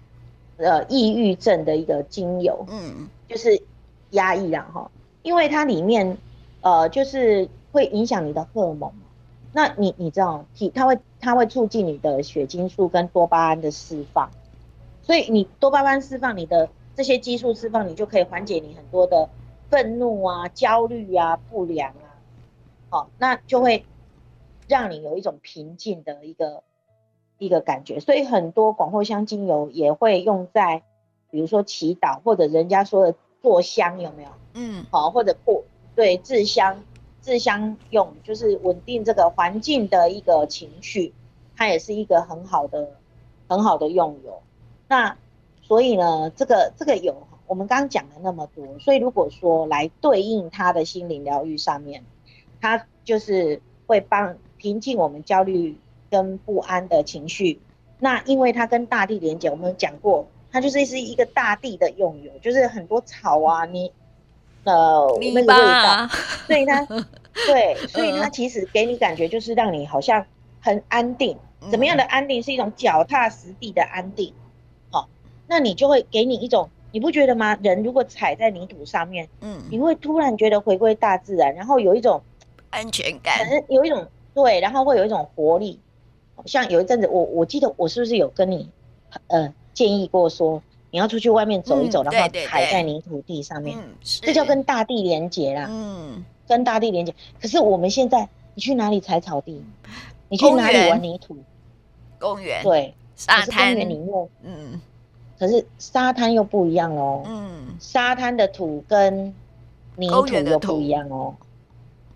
[0.57, 3.61] 呃抑郁症的一个精油，嗯，就是
[4.11, 4.89] 压抑啊哈，
[5.21, 6.17] 因为它里面
[6.61, 8.91] 呃就是会影响你的荷尔蒙，
[9.51, 14.29] 那你你知道，它会它会促进你的血清素跟多巴胺的释放，
[15.03, 19.27] 所以你多巴胺释放，你的这些激素释放，你就可以缓解你很多的
[19.69, 22.08] 愤怒啊、焦虑啊、不良啊。
[22.89, 23.85] 好、哦，那就会
[24.67, 26.63] 让你有一种平静的一个
[27.37, 30.81] 一个感觉，所以很多广藿香精油也会用在，
[31.29, 34.29] 比如说祈祷或者人家说的做香有没有？
[34.55, 35.63] 嗯，好、哦，或者过
[35.95, 36.83] 对制香
[37.21, 41.13] 制香用，就是稳定这个环境的一个情绪，
[41.55, 42.95] 它也是一个很好的
[43.47, 44.41] 很好的用油。
[44.87, 45.15] 那
[45.61, 52.03] 所以呢，这个这个油我们刚刚讲了那么多，所以如果说来对应他的心灵疗愈上面。
[52.61, 55.77] 它就是会帮平静我们焦虑
[56.09, 57.59] 跟不安的情绪。
[57.99, 63.91] 那因为它跟大地连接，我们讲过，它就是是一个大地的用油，就是很多草啊，你
[64.63, 66.07] 呃那个味道，
[66.47, 66.85] 所以它
[67.47, 70.25] 对，所以它其实给你感觉就是让你好像
[70.61, 71.37] 很安定。
[71.69, 72.41] 怎么样的安定？
[72.41, 74.33] 是一种脚踏实地的安定。
[74.91, 75.09] 好，
[75.47, 77.57] 那你就会给你一种，你不觉得吗？
[77.61, 82.21] 人如果踩在泥土上面，嗯，你会突然觉得回归大自然，然后有一种。
[82.69, 85.79] 安全感，可能有一种对，然后会有一种活力。
[86.45, 88.69] 像有一阵子，我我记得我是不是有跟你
[89.27, 95.67] 呃建议过说，你要出去外面走一走，嗯、然后踩在泥土地上面，嗯、这叫跟大地连接啦。
[95.69, 97.13] 嗯，跟大地连接。
[97.41, 99.61] 可是我们现在，你去哪里踩草地？
[100.29, 101.35] 你去哪里玩泥土？
[102.17, 102.63] 公园。
[102.63, 104.29] 对，沙滩公园里面。
[104.43, 104.81] 嗯。
[105.37, 107.23] 可是沙滩又不一样哦。
[107.25, 107.75] 嗯。
[107.79, 109.33] 沙滩的土跟
[109.95, 111.35] 泥土又不一样哦。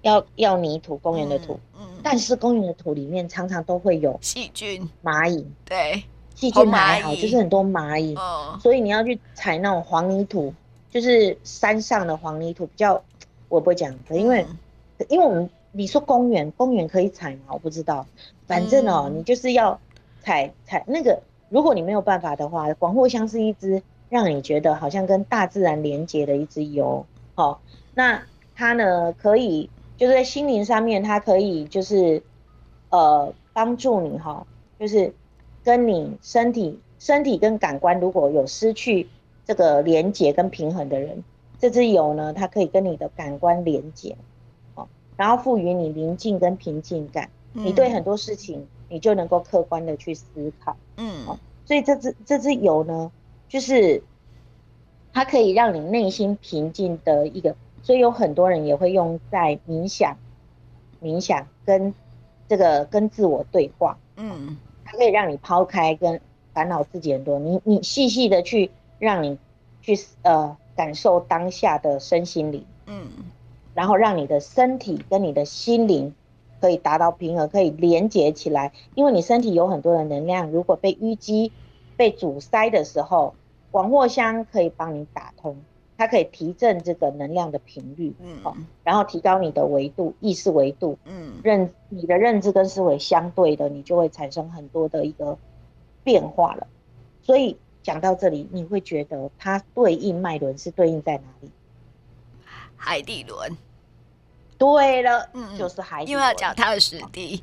[0.03, 6.03] 要要泥土，公园的土，嗯嗯、但是公园的土里面常常都会有细菌、蚂蚁，对，
[6.35, 10.53] 细菌还好，就是很多蚂蚁，哦、所以你要去采那种黄泥土，
[10.91, 13.01] 就是山上的黄泥土，比较
[13.47, 14.45] 我不会讲，因为、
[14.99, 17.53] 嗯、因为我们你说公园，公园可以采吗？
[17.53, 18.05] 我不知道，
[18.45, 19.79] 反正哦，嗯、你就是要
[20.21, 27.61] 采采那个，如果你没有办法的话，广藿香是一支让你觉得好像跟大自然连接的一支油，好，
[27.93, 28.21] 那
[28.53, 29.69] 它呢可以。
[29.97, 32.21] 就是在心灵上面，它可以就是，
[32.89, 34.45] 呃，帮助你哈，
[34.79, 35.13] 就是
[35.63, 39.07] 跟你身体、身体跟感官如果有失去
[39.45, 41.23] 这个连接跟平衡的人，
[41.59, 44.15] 这支油呢，它可以跟你的感官连接，
[44.75, 50.75] 哦，然后赋予你宁静跟平静感，嗯、你对很多事情你就能够客观的去思考。
[50.97, 53.11] 嗯，哦、所以这支这支油呢，
[53.47, 54.03] 就是
[55.13, 60.17] 它可以让你内心平静的一个，所以有很多人也会用在冥想，
[60.99, 61.93] 冥想跟
[62.49, 63.95] 这个跟自我对话。
[64.15, 66.19] 嗯，它可以让你抛开跟
[66.53, 69.37] 烦恼自己很多，你你细细的去让你
[69.81, 72.65] 去呃感受当下的身心灵。
[72.87, 73.07] 嗯。
[73.75, 76.13] 然后让你的身体跟你的心灵
[76.61, 78.71] 可以达到平衡，可以连接起来。
[78.93, 81.51] 因为你身体有很多的能量，如果被淤积、
[81.97, 83.33] 被阻塞的时候，
[83.71, 85.57] 广藿香可以帮你打通，
[85.97, 95.37] 它可以提振这个能量的频率，嗯，好，然后提高你的维度、意识维度，嗯，认你的认知跟思维相对的，你就会产生很多的一个
[96.03, 96.67] 变化了。
[97.21, 101.51] 所以讲到这里，你会觉得它对应脉轮是对应在哪里？
[102.75, 103.57] 海底轮，
[104.57, 107.41] 对了，嗯，就是海底轮，因为要脚踏实地，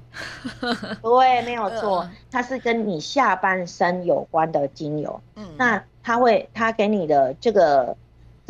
[1.00, 7.96] 对，没有错，它是跟你下半身有关的精油，嗯，那它会，它给你的这个，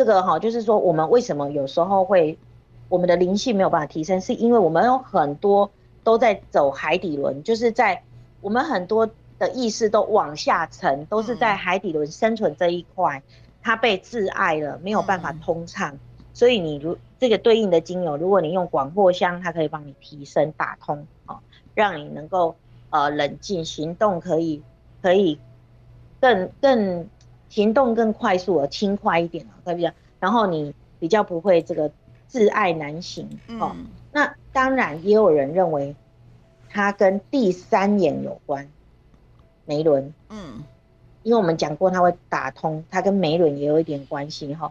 [0.01, 2.39] 这个哈，就是说，我们为什么有时候会，
[2.89, 5.71] 我们的灵性没有办法提升，是因为我们有很多
[6.03, 8.03] 都在走海底轮，就是在
[8.41, 13.23] 我们很多的意识都往下沉，都是在海底轮生存这一块，
[13.61, 15.99] 它被挚爱了，没有办法通畅。
[16.33, 21.41] 所以你如这个对应的精油，如果你用广藿香，它可以帮你提升打通啊，
[21.75, 22.57] 让你能够
[22.89, 24.63] 呃冷静行动，可以
[25.03, 25.39] 可以
[26.23, 27.07] 更更
[27.51, 29.93] 行动更快速而轻快一点啊，对不对？
[30.19, 31.91] 然后你比较不会这个
[32.27, 33.29] 自爱难行
[33.61, 33.73] 哦。
[33.77, 35.95] 嗯、那当然也有人认为
[36.71, 38.69] 它跟第三眼有关，
[39.67, 40.63] 梅轮，嗯，
[41.25, 44.71] 因为我们讲过它会打通，它跟梅轮也有一点关系哈。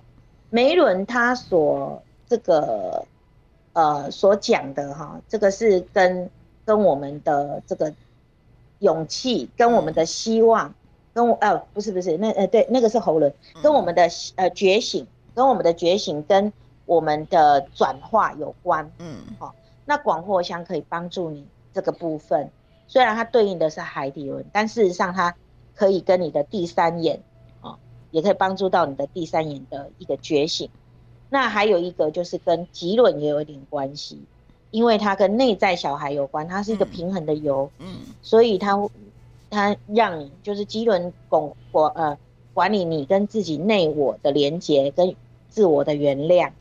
[0.49, 3.05] 眉轮它所这个
[3.73, 6.29] 呃所讲的哈，这个是跟
[6.65, 7.93] 跟我们的这个
[8.79, 10.73] 勇气，跟我们的希望，
[11.19, 15.05] 跟我呃不是不是那呃对那个是喉轮，跟我们的呃觉醒，
[15.35, 16.53] 跟我们的觉醒跟
[16.85, 19.53] 我们的转化有关，嗯，好，
[19.83, 22.49] 那广藿香可以帮助你这个部分，
[22.87, 25.35] 虽然它对应的是海底轮，但事实上它
[25.75, 27.21] 可以跟你的第三眼。
[28.11, 30.67] 也可以帮助到你的第三眼的一个觉醒。
[31.29, 34.19] 那还有一个就是跟脊轮也有一点关系，
[34.71, 38.75] 因为它跟内在小孩有关，它是一个平衡的油，嗯，所以它
[39.49, 42.17] 它让你就是基轮管管呃
[42.53, 45.15] 管理你跟自己内我的连接跟
[45.49, 46.51] 自我的原谅。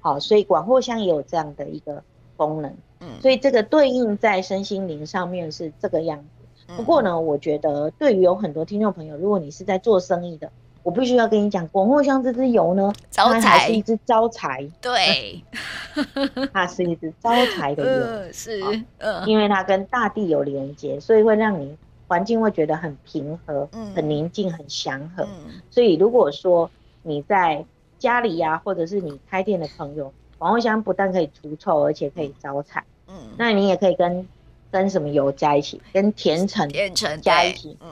[0.00, 2.02] 好，所以广藿香也有这样的一个
[2.36, 6.74] 功能，嗯，所以这个对应在身心灵上面是这个样子。
[6.76, 10.50] 不过呢，我觉得对于有很多听众朋友，如果你是在做生意的。
[10.82, 14.66] 我必须要跟你讲，广藿香这支油呢，招财，它还是一支招财。
[14.80, 15.44] 对，
[16.54, 18.62] 它是一支招财的油， 呃、是，
[18.96, 21.76] 呃、因为它跟大地有连接，所以会让你
[22.10, 25.22] 环境会觉得很平和、嗯、很宁静、很祥和。
[25.22, 26.68] 嗯、所以如果说
[27.04, 27.64] 你在
[28.00, 32.82] 家里呀、啊，或者是你开店的朋友，广藿香不但可以除臭，而且可以招财。
[33.06, 34.26] 嗯，那你也可以跟
[34.72, 35.80] 跟什么油加一起？
[35.92, 37.76] 跟甜橙甜橙加一起。
[37.80, 37.88] 嗯。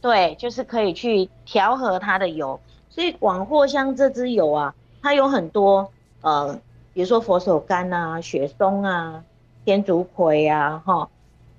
[0.00, 5.92] 对，就是可以去调和它的油，所以广藿香这支油啊，它有很多
[6.22, 6.58] 呃，
[6.94, 9.22] 比如说佛手柑啊、雪松啊、
[9.66, 11.10] 天竺葵啊、哈、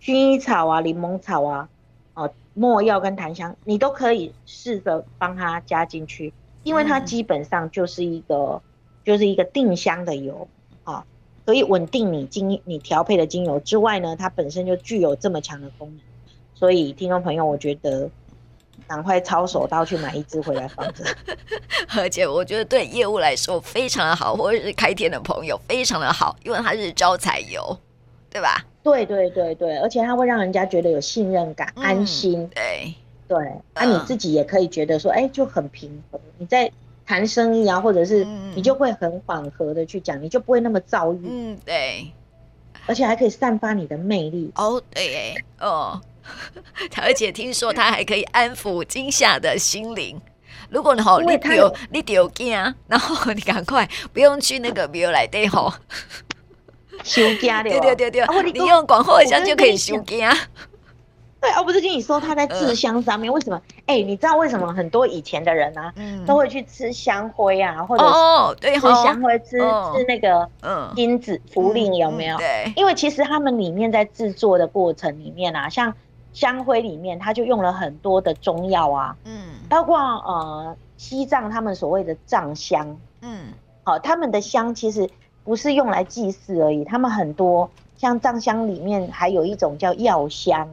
[0.01, 1.69] 薰衣草啊、柠檬草啊、
[2.53, 6.33] 哦、呃，没药跟檀香，你都可以试着帮它加进去，
[6.63, 8.61] 因为它基本上就是一个、嗯、
[9.05, 10.47] 就是一个定香的油
[10.83, 11.05] 啊，
[11.45, 15.99] 可以稳定你精你调配的精油之外呢，它本身就具有这么强的功能，
[16.53, 18.09] 所以听众朋友，我觉得。
[18.87, 21.05] 赶快抄手刀去买一支回来放着，
[21.95, 27.77] 而且我觉得对业务来说非常的好，或者是开店的朋友非常的好，因为它是招财油，
[28.31, 28.65] 对吧？
[28.81, 32.49] 对对对对，而且它会让人家觉得有信任感、嗯、安心。
[32.55, 32.93] 对
[33.27, 33.37] 对，
[33.75, 36.19] 那、嗯啊、你自己也可以觉得说，哎，就很平和。
[36.37, 36.71] 你在
[37.05, 41.27] 谈生意啊，或者是你就会很缓和的去讲，你就不会那么躁郁。
[41.29, 42.11] 嗯，对。
[42.87, 44.51] 而且还可以散发你的魅力。
[44.55, 46.01] 哦，对，哦。
[47.01, 50.19] 而且听说它还可以安抚惊吓的心灵。
[50.69, 52.51] 如果你吼，你丢你丢惊，
[52.87, 55.73] 然后你赶快不用去那个庙来对吼，
[57.04, 57.95] 收惊对对。
[57.95, 60.34] 对对， 你用广藿香就可以收家。
[61.41, 63.60] 对，我不是跟你说他在制香上面为什么？
[63.88, 65.91] 哎，你知道为什么很多以前的人啊，
[66.27, 68.04] 都会去吃香灰啊，或者
[68.62, 70.91] 是吃香灰，吃吃那个嗯。
[70.95, 72.38] 金子茯苓有没有？
[72.38, 75.93] 对，因为其实他们里面在制作的过程里面啊，像。
[76.34, 83.47] 香灰里面，它就用了很多的中药啊，嗯，包括呃西藏他们所谓的藏香，嗯，
[83.84, 85.10] 好，他们的香其实
[85.43, 90.69] 不是用来祭祀而已，他们很多像藏香里面还有一种叫药香，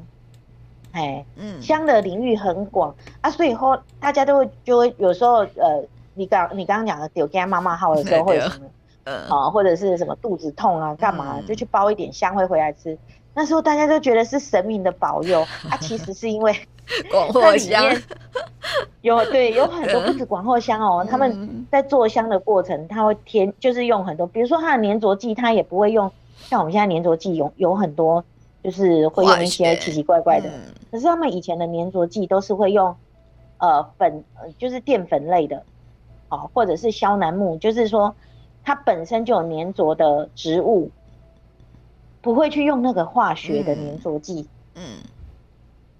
[0.93, 8.67] 哎，嗯，香的领域很广啊，所以后大家都会就会有时候呃，你刚你刚刚讲的有跟妈妈号的时候会有什么，
[9.05, 12.97] 嗯，啊，或者是什么肚子痛啊，干嘛就去包一点香灰回来吃，
[13.35, 16.55] 那时候大家都觉得是神明的保佑 啊，其实是因为
[17.11, 17.85] 广藿香。
[19.03, 28.25] 有对有很多不止广藿香哦，他们在做香的过程，他会添就是用很多，比如说它的粘着剂，他也不会用像我们现在粘着剂有有很多。
[28.61, 32.95] 就是会用一些奇奇怪怪的，嗯、可是他们以前的粘着剂都是会用，
[33.59, 34.25] 呃粉，
[34.59, 35.63] 就是淀粉类的，
[36.29, 38.15] 哦，或者是肖楠木，就是说
[38.65, 40.91] 它本身就有粘着的植物，
[42.21, 44.83] 不会去用那个化学的粘着剂，嗯，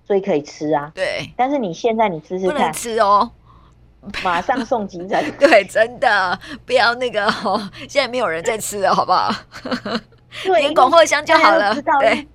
[0.09, 1.31] 所以可以吃啊，对。
[1.37, 3.31] 但是你现在你吃吃看，吃哦，
[4.25, 9.31] 马上送急诊， 对，真的不要那个哦，现在没有人在吃了，好不好？
[10.45, 12.27] 对，连广藿香就好了，对。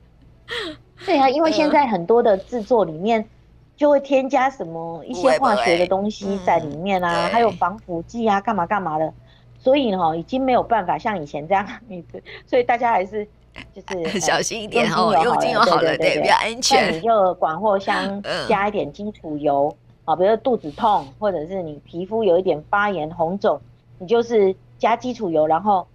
[1.04, 3.28] 对啊，因为现在很多的制作里面
[3.76, 9.12] 就会添加什么一些化学的东西在里面啊，还有防腐剂啊，干嘛干嘛的，
[9.58, 11.68] 所以哈，已经没有办法像以前这样，
[12.46, 13.28] 所以大家还是
[13.74, 16.94] 就是 小心一点哦，用精油好了，对，比较安全。
[16.94, 23.60] 你就广藿香加一点基础油啊，比如说肚子痛，或者是你皮肤有一点发炎红肿，
[24.00, 25.88] 你就是加基础油，然后。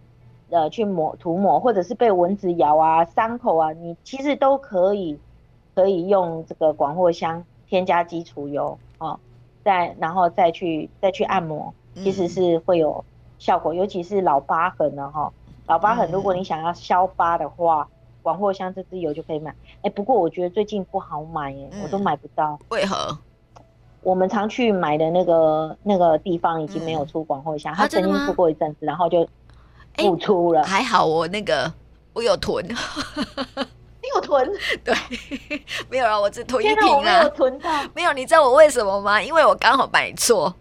[0.50, 5.20] 呃，去抹涂抹，或者是被蚊子咬啊，伤口啊，你其实都可以，
[5.74, 9.20] 可以用这个广藿香添加基础油哦，
[9.62, 13.04] 再然后再去再去按摩，其实是会有
[13.38, 15.30] 效果，嗯、尤其是老疤痕了哈，
[15.68, 17.88] 老疤痕如果你想要消疤的话，
[18.22, 19.54] 广藿、嗯、香这支油就可以买。
[19.82, 22.58] 哎，不过我觉得最近不好买耶，嗯、我都买不到。
[22.70, 23.16] 为何？
[24.02, 29.28] 我们常去买的那个那个地方已经没有出广藿香，他、嗯、曾经出过一阵子，然后就。
[29.96, 31.72] 不出了，还好我那个
[32.12, 32.74] 我有囤， 你
[34.14, 34.48] 有囤？
[34.84, 34.94] 对，
[35.90, 38.12] 没有啊，我只囤一瓶啊，没有囤到，没有。
[38.12, 39.20] 你知道我为什么吗？
[39.20, 40.54] 因为我刚好买错，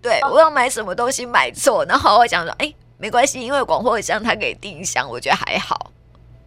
[0.00, 5.90] 对，哦、我要买什么东西买错，然后我想说，哎、欸，没关系，因为广藿香它可以定香，我觉得还好，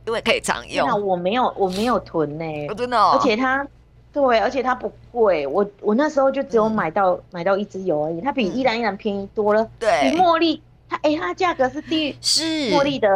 [0.06, 0.88] 因为可以常用。
[0.88, 3.68] 那我没有，我没有囤呢、欸，我真的、哦，而且它
[4.14, 10.62] 对，而且它不贵，我我那时候就只有买到、嗯、买到一支油而已，它比依兰依兰便宜多了，对，比茉莉。
[11.02, 12.44] 哎、欸，它价格是低于是。
[12.70, 13.10] 茉莉的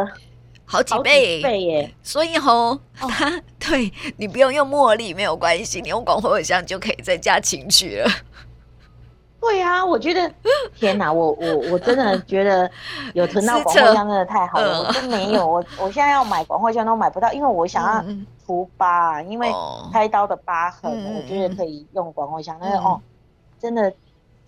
[0.64, 8.10] 好几倍，倍耶，所以吼，它、哦、对你不用用茉莉没有关系，你用广藿香就可以再加情趣了。
[9.40, 10.30] 对啊，我觉得
[10.74, 12.70] 天哪，我我我真的觉得
[13.14, 18.04] 有囤到 广藿香真的太好了，我真没有，我我现在要买广藿香都买不到，因为我想要
[18.44, 19.52] 除疤，因为
[19.92, 23.00] 开刀的疤痕，嗯、我觉得可以用广藿香，但是哦，
[23.58, 23.92] 真的。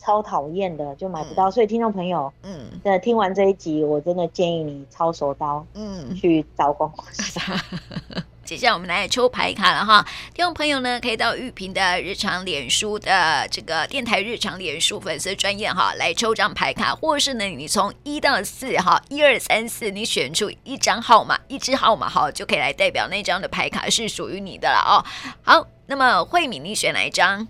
[0.02, 7.44] 超讨厌的，就买不到，嗯、所以听众朋友，嗯，的听完这一集，我真的建议你抄手刀，嗯，去找广藿香。
[8.50, 25.06] 接下来我们来抽牌卡了哈，听众朋友呢，可以到玉萍的日常脸书的这个电台日常脸书粉丝专页哈，来抽张牌卡，或是呢，你从一到四哈，一二三四，你选出一张号码，一支号码哈，就可以来代表那张的牌卡是属于你的了哦。
[25.44, 27.46] 好，那么慧敏，你选哪一张？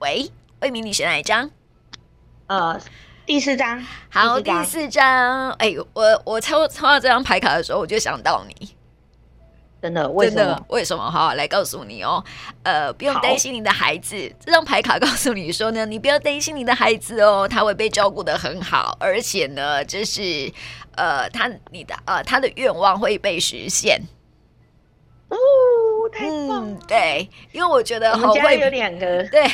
[0.00, 1.50] 喂，慧敏，你选哪一张？
[2.48, 2.78] 呃，
[3.28, 3.86] 第四张。
[4.08, 5.50] 好，第四张。
[5.58, 8.70] 哎，我我抽抽到这张牌卡的时候，我就想到你。
[9.82, 10.08] 真的？
[10.08, 10.38] 为什么？
[10.38, 10.64] 真的？
[10.68, 11.10] 为什么？
[11.10, 12.24] 好，来告诉你哦。
[12.62, 14.16] 呃，不用担心你的孩子。
[14.16, 20.50] 好这张牌卡告诉你说呢，你不要担心你的孩子哦，他会被照顾的很好，而且呢，就是
[20.96, 24.00] 呃，他你的呃，他的愿望会被实现。
[25.28, 25.36] 哦，
[26.10, 26.60] 太棒了。
[26.62, 29.22] 嗯，对，因为我觉得好们家有两个。
[29.24, 29.44] 对。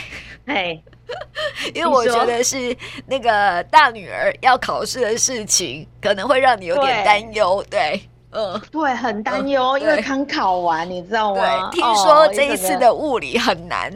[0.47, 0.81] 哎，
[1.75, 7.65] 因为我觉得是那个大女儿要考试的事情，可能会让你有点担忧。
[7.71, 11.71] 对，嗯，对，很担忧，因为刚考完，你知道吗？
[11.71, 13.93] 听说这一次的物理很难，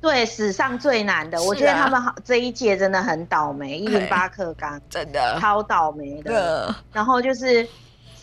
[0.00, 1.42] 对，史上最难的。
[1.42, 6.74] 我觉得他们好这一届真的很倒霉，一零八课纲真的超倒霉的。
[6.92, 7.66] 然后就是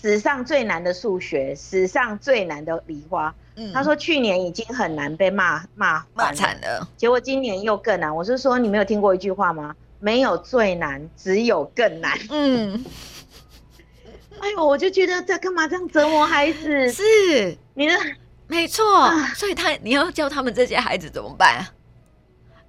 [0.02, 3.34] 史上最难的数学，史上最难的理化。
[3.74, 8.16] 他说去年已经很难被骂骂骂惨了，结果今年又更难。
[8.16, 9.76] 我是说，你没有听过一句话吗？
[10.00, 12.18] 没有最难，只有更难。
[12.30, 12.84] 嗯，
[14.40, 16.92] 哎呦，我就觉得在干嘛这样折磨孩子？
[16.92, 17.94] 是你的
[18.48, 21.70] 没错，所以他你要教他们这些孩子怎么办啊？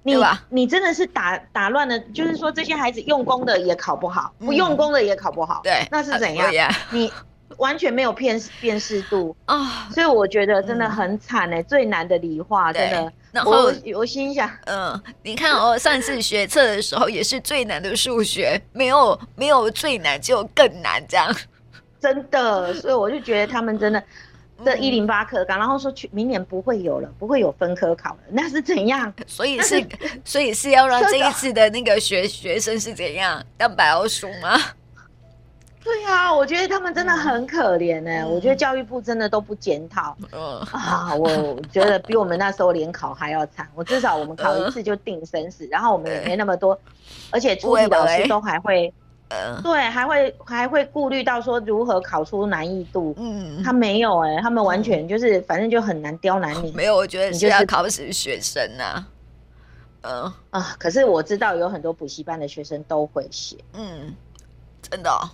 [0.03, 0.43] 你吧？
[0.49, 5.61] 你真的是打打乱了，就是说这些孩子用功的也考不好，不用功的也考不好。
[5.63, 6.71] 对，那是怎样？
[6.91, 7.11] 你。
[7.57, 21.35] 完全没有辨辨识度啊，所以我觉得真的很惨哎，最难的理化真的然后我我心想，嗯，你看哦，上次学测的时候也是最难的数学，没有没有最难，只有更难这样。
[21.99, 24.03] 真的，所以我就觉得他们真的。
[24.63, 29.11] 这一零八课纲，然后说去明年不会有了，不会有分科考了，那是怎样？
[29.27, 29.85] 所以是，
[30.23, 34.57] 所以是要让这一次的那个学学生是怎样当白老鼠吗？
[35.83, 38.31] 对啊，我觉得他们真的很可怜呢、欸嗯。
[38.31, 40.15] 我觉得教育部真的都不检讨。
[40.31, 41.27] 嗯啊，我
[41.71, 43.67] 觉得比我们那时候联考还要惨。
[43.75, 46.79] 我至少我们考一次就定生死，嗯、然后我们也没那么多，
[47.31, 48.93] 而且出题老师都还会。
[49.63, 53.15] 对，还会还会顾虑到说如何考出难易度。
[53.17, 56.71] 嗯，他没有哎、欸，他们完全就是、嗯、反正就很难刁难你。
[56.73, 59.07] 没有，我觉得是要考死学生呐、啊。
[60.01, 63.57] 嗯啊，可是我知道有很多补习班的学生都会写。
[63.73, 64.13] 嗯，
[64.81, 65.27] 真的、哦。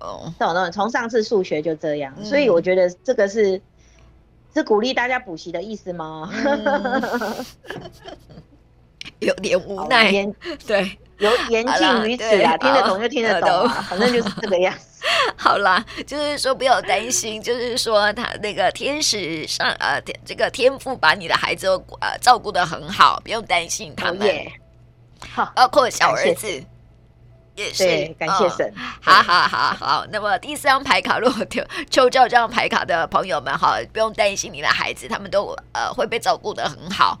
[0.00, 0.72] 对，哦，懂懂。
[0.72, 3.60] 从上次数学就这样、嗯，所以我觉得这个是
[4.54, 6.30] 是鼓励大家补习的意思吗？
[6.32, 7.44] 嗯、
[9.20, 10.10] 有点无奈。
[10.66, 10.98] 对。
[11.20, 15.04] 有言尽于此啊，听得懂就听得懂啊，反正就是这个样子。
[15.36, 21.66] 好啦，就是说不要担心，就是说他那个天使上呃，这个天父把你的孩子
[22.00, 24.26] 呃照顾的很好，不用担心他们。
[25.28, 26.64] 好，包括小儿子
[27.60, 28.72] 也是，感谢神。
[29.00, 37.18] 好好好好，那么第四张牌卡，如果抽抽到这张牌卡的 朋友们，好，不用担心你的孩子，他们都呃会被照顾的很好。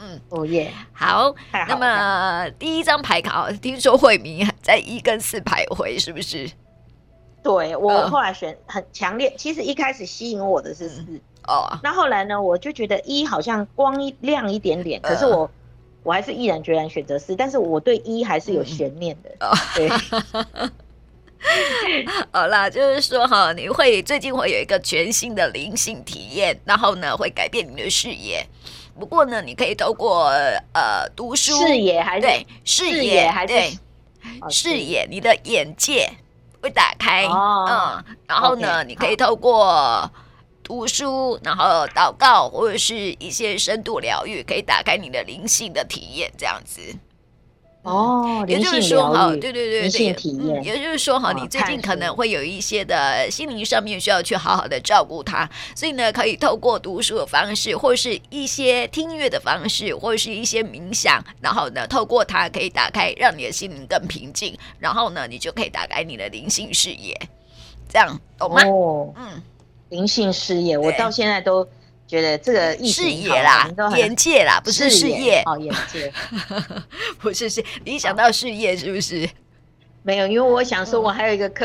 [0.00, 1.34] 嗯，哦耶，好，
[1.68, 6.50] 那么第一张牌卡，听说慧敏在一跟四徘徊，是不是？
[7.42, 11.78] 对，我后来选很强烈，其实一开始吸引我的是四、嗯、哦。
[11.82, 15.50] 那后来呢，我就觉得一好像光一亮一点点，可是我、呃、
[16.04, 19.30] 我还是毅然决然选择四，但是我对一还是有悬念的。
[19.40, 19.88] 哦、对，
[22.30, 28.46] 好啦，就是说哈，你会最近会有一个全新的灵性体验，然后呢，会改变你的视野。
[28.98, 30.28] 不过呢，你可以透过
[30.72, 33.54] 呃读书视野还是对视野，还是
[34.50, 36.08] 视野，你的眼界
[36.62, 40.08] 会打开、哦、嗯，然后呢，okay, 你可以透过
[40.64, 46.80] 读书，然后祷告或者是一些深度疗愈，可以打开你的灵性的体验，这样子。
[47.82, 55.46] 哦，也就是说哈，对对对对，体验、嗯，也就是说哈，你最近可能会有一些的心灵上面需要去好好的照顾它，
[55.76, 67.14] 所以呢，可以透过读书的方式，或是一些听音乐的方式，或者是一些冥想，然后呢，透过它可以打开，让你的心灵更平静，然后呢，你就可以打开你的灵性视野，
[67.86, 68.62] 这样懂吗？
[68.64, 69.42] 哦，嗯，
[69.94, 71.66] 灵性事业，我到现在都。
[72.06, 73.66] 觉得这个视野啦，
[73.96, 76.12] 眼界啦，不是事业哦，眼界
[77.18, 79.26] 不是是，你想到事业是不是？
[80.02, 81.64] 没有，因为我想说，我还有一个课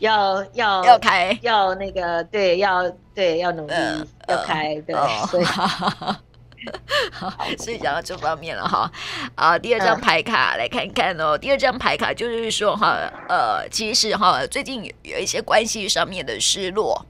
[0.00, 3.74] 要要要开，要那个对，要对要努力
[4.26, 4.96] 要开，对，
[5.28, 5.44] 所以
[7.12, 8.90] 好，所以讲到这方面了哈。
[9.36, 12.98] 啊，第二张牌卡来看看哦，第二张牌卡就是说哈，
[13.28, 17.06] 呃，其实哈，最近有有一些关系上面的失落。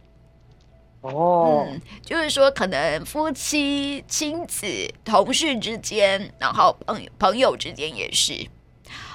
[1.13, 4.67] 哦，嗯，就是说，可能夫妻、亲子、
[5.05, 8.33] 同事之间，然后朋朋友之间也是，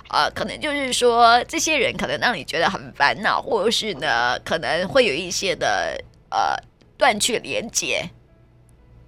[0.09, 6.55] 呃，可能就是说，这些人可能让你觉得很烦恼，或者是呢，可能会有一些的呃
[6.97, 8.09] 断去连接。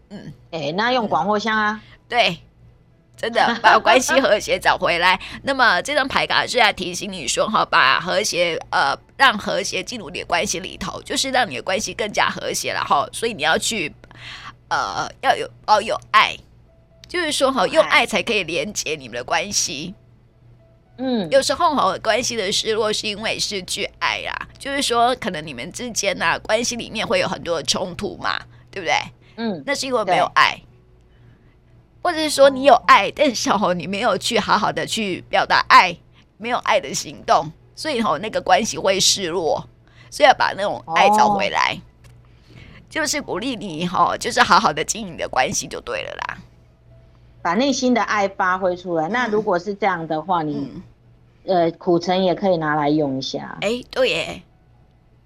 [0.09, 2.37] 嗯，哎，那用广藿香啊，对。
[3.23, 5.17] 真的把关系和谐找回来。
[5.43, 13.07] 那么这张牌卡是要提醒你说哈，把和谐呃，让和谐进入你的关系里头，就是让你的关系更加和谐了哈。
[13.13, 13.95] 所以你要去
[14.67, 16.35] 呃，要有哦有爱，
[17.07, 19.93] 就是说哈，用爱才可以连接你们的关系。
[20.97, 28.37] 嗯，有时候哈，关系的失落是因为失去爱啦，就是说可能你们之间呐、啊，关系里面会有很多的冲突嘛，
[28.69, 28.95] 对不对？
[29.37, 30.59] 嗯，那是因为没有爱。
[32.03, 35.97] 或者是说你有爱，但是哦，你没有去好好的去表达爱，
[36.37, 39.65] 没有爱的行动，所以吼，那个关系会失落，
[40.09, 46.37] 所以要把那种爱找回来，哦、就是鼓励你吼，就是好好的经营的关系就对了啦，
[47.41, 49.07] 把内心的爱发挥出来。
[49.07, 50.69] 那如果是这样的话，你、
[51.45, 53.57] 嗯、呃苦橙也可以拿来用一下。
[53.61, 54.43] 哎，对耶，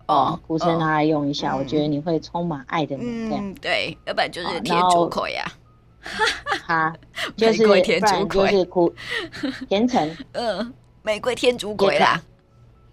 [0.06, 3.42] 哦，苦橙拿来用一下，哦、我觉得你会充满爱的能量。
[3.44, 5.44] 嗯，对，要不然就是天竺葵呀。
[6.66, 6.94] 哈，
[7.38, 8.94] 就是不然就是苦
[9.70, 12.22] 甜橙，嗯，玫瑰天竺葵啦，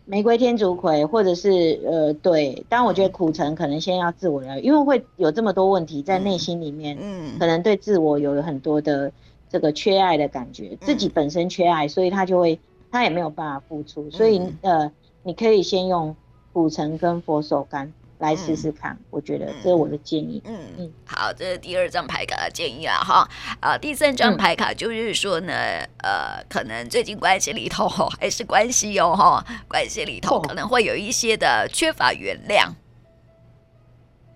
[0.07, 9.11] 玫瑰天竺葵，或者是呃，对，但我觉得苦橙可能先要自我疗愈，因为会有这么多问题在内心里面，嗯，可能对自我有很多的
[9.49, 12.59] 这个缺爱的感觉，自己本身缺爱，所以他就会
[12.91, 14.91] 他也没有办法付出，所以呃，
[15.23, 16.15] 你可以先用
[16.53, 17.89] 苦橙跟佛手柑
[18.19, 20.43] 来试试看，嗯、我觉得这是我的建议。
[20.45, 22.99] 嗯嗯，好，这是第二张牌卡的建议啊。
[22.99, 23.29] 哈。
[23.61, 25.53] 啊，第三张牌卡就是说呢，
[25.99, 27.89] 嗯、呃，可能最近关系里头
[28.21, 32.69] 还是关系哦，哈，关系里头可能会有一些的缺乏原谅，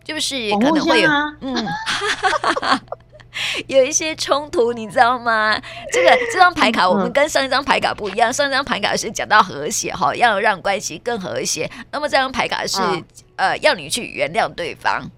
[0.04, 1.10] 就是可能会有，
[1.40, 1.66] 嗯。
[3.68, 5.56] 有一些冲突，你知道吗？
[5.92, 11.70] 这个这张牌卡我们跟上一张牌卡不一样，上一张牌卡是讲到和谐哈，要让关系更和谐。
[11.92, 13.00] 那么这张牌卡是、哦、
[13.38, 15.10] 呃，要你去原谅对方，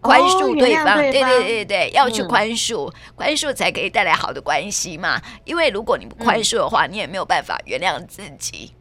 [0.00, 5.20] 宽恕对方，对对对对对，要去宽恕，宽恕才可以带来好的关系嘛。
[5.44, 8.72] 因为如果你不宽恕的话，你也没有办法原谅自己，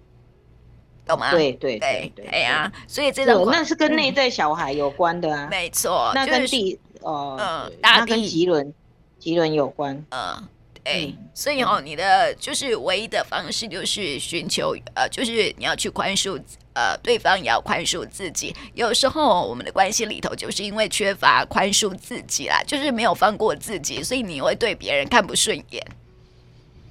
[1.07, 1.31] 懂吗？
[1.31, 6.79] 对对对对，哎呀，所以这种那是跟内在小孩有关的啊，没错，那跟第。
[7.01, 8.73] 哦，嗯，那跟吉轮，
[9.19, 10.35] 吉轮有关，嗯，
[10.83, 16.41] 对，所以哦，你的就是唯一的方式就是寻求，呃，就是你要去宽恕，
[16.73, 18.55] 呃，对方也要宽恕自己。
[18.73, 25.85] 有时候我们的关系里头就是因为缺乏宽恕自己啦，就是没有放过自己，所以你会对别人看不顺眼。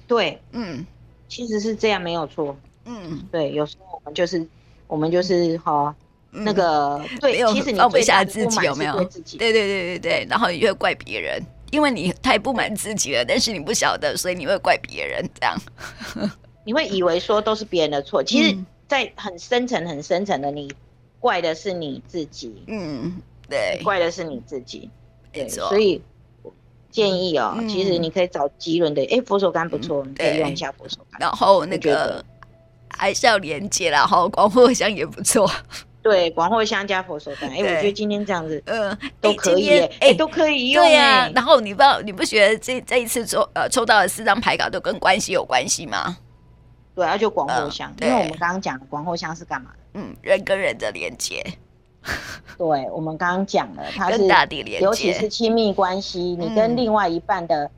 [0.07, 0.85] 对，嗯，
[1.27, 2.57] 其实是这样，没有错。
[2.85, 4.47] 嗯，对，有时候我们就是，
[4.87, 5.95] 我们就是哈。
[6.31, 9.03] 那个对，其实你放不下自己有没有？
[9.03, 11.41] 对对对对对，然后你会怪别人，
[11.71, 15.55] 因为你太不满自己了，但是你不晓得，所以你会怪别人这样。
[16.65, 18.57] 你会以为说都是别人的错，其实，
[18.87, 20.71] 在很深层、很深层的你，
[21.19, 22.63] 怪的是你自己。
[22.67, 24.89] 嗯，对，怪的是你自己。
[25.31, 25.47] 对。
[25.49, 26.01] 所以
[26.91, 31.19] 建议哦，其实你可以找吉轮的，哎，佛手柑不错，你可以用一下佛手柑。
[31.19, 32.23] 然后那个
[32.89, 35.49] 还是要连接啦，然后广藿香也不错。
[36.01, 41.29] 对，广藿香加佛手柑，哎，我觉得今天这样子，嗯，都可以，哎，都可以用，对呀。
[41.35, 46.15] 然后你不知道，你不觉得这这一次抽呃抽到的四张牌卡都跟关系有关系吗？
[46.95, 49.71] 对啊，就广藿香，因为我们刚刚讲的广藿香是干嘛？
[49.93, 51.43] 嗯，人跟人的连接。
[52.57, 57.69] 对，我们刚刚讲了，它是跟大地连接，尤其是亲密关系，你跟另外一半的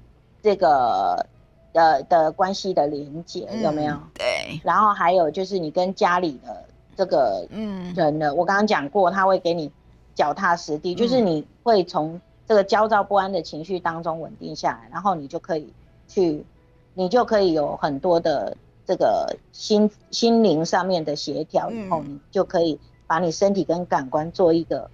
[0.43, 1.25] 这个
[1.73, 3.95] 的的关系的连接有没有？
[4.13, 4.61] 对。
[4.63, 6.65] 然后还有就是你跟家里的。
[6.95, 9.71] 这个嗯人呢，我刚刚讲过，他会给你
[10.13, 15.73] 脚踏实地，就是你会从这个焦躁不安的情绪当中稳定下来，然后你就可以
[16.07, 16.45] 去，
[16.93, 24.89] 你就可以有很多的这个心心灵上面的协调，以后你就可以把你身体跟感官做一个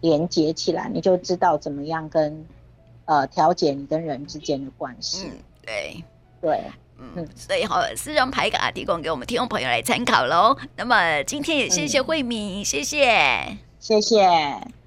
[0.00, 2.46] 连接起来，你就知道怎么样跟
[3.06, 5.26] 呃调节你跟人之间的关系。
[5.26, 6.04] 嗯，对
[6.40, 6.60] 对。
[6.98, 10.56] 嗯，所以好，四张牌卡提供给我们听众朋友来参考喽。
[10.76, 14.83] 那么今天也谢谢慧敏，嗯、谢谢，谢谢。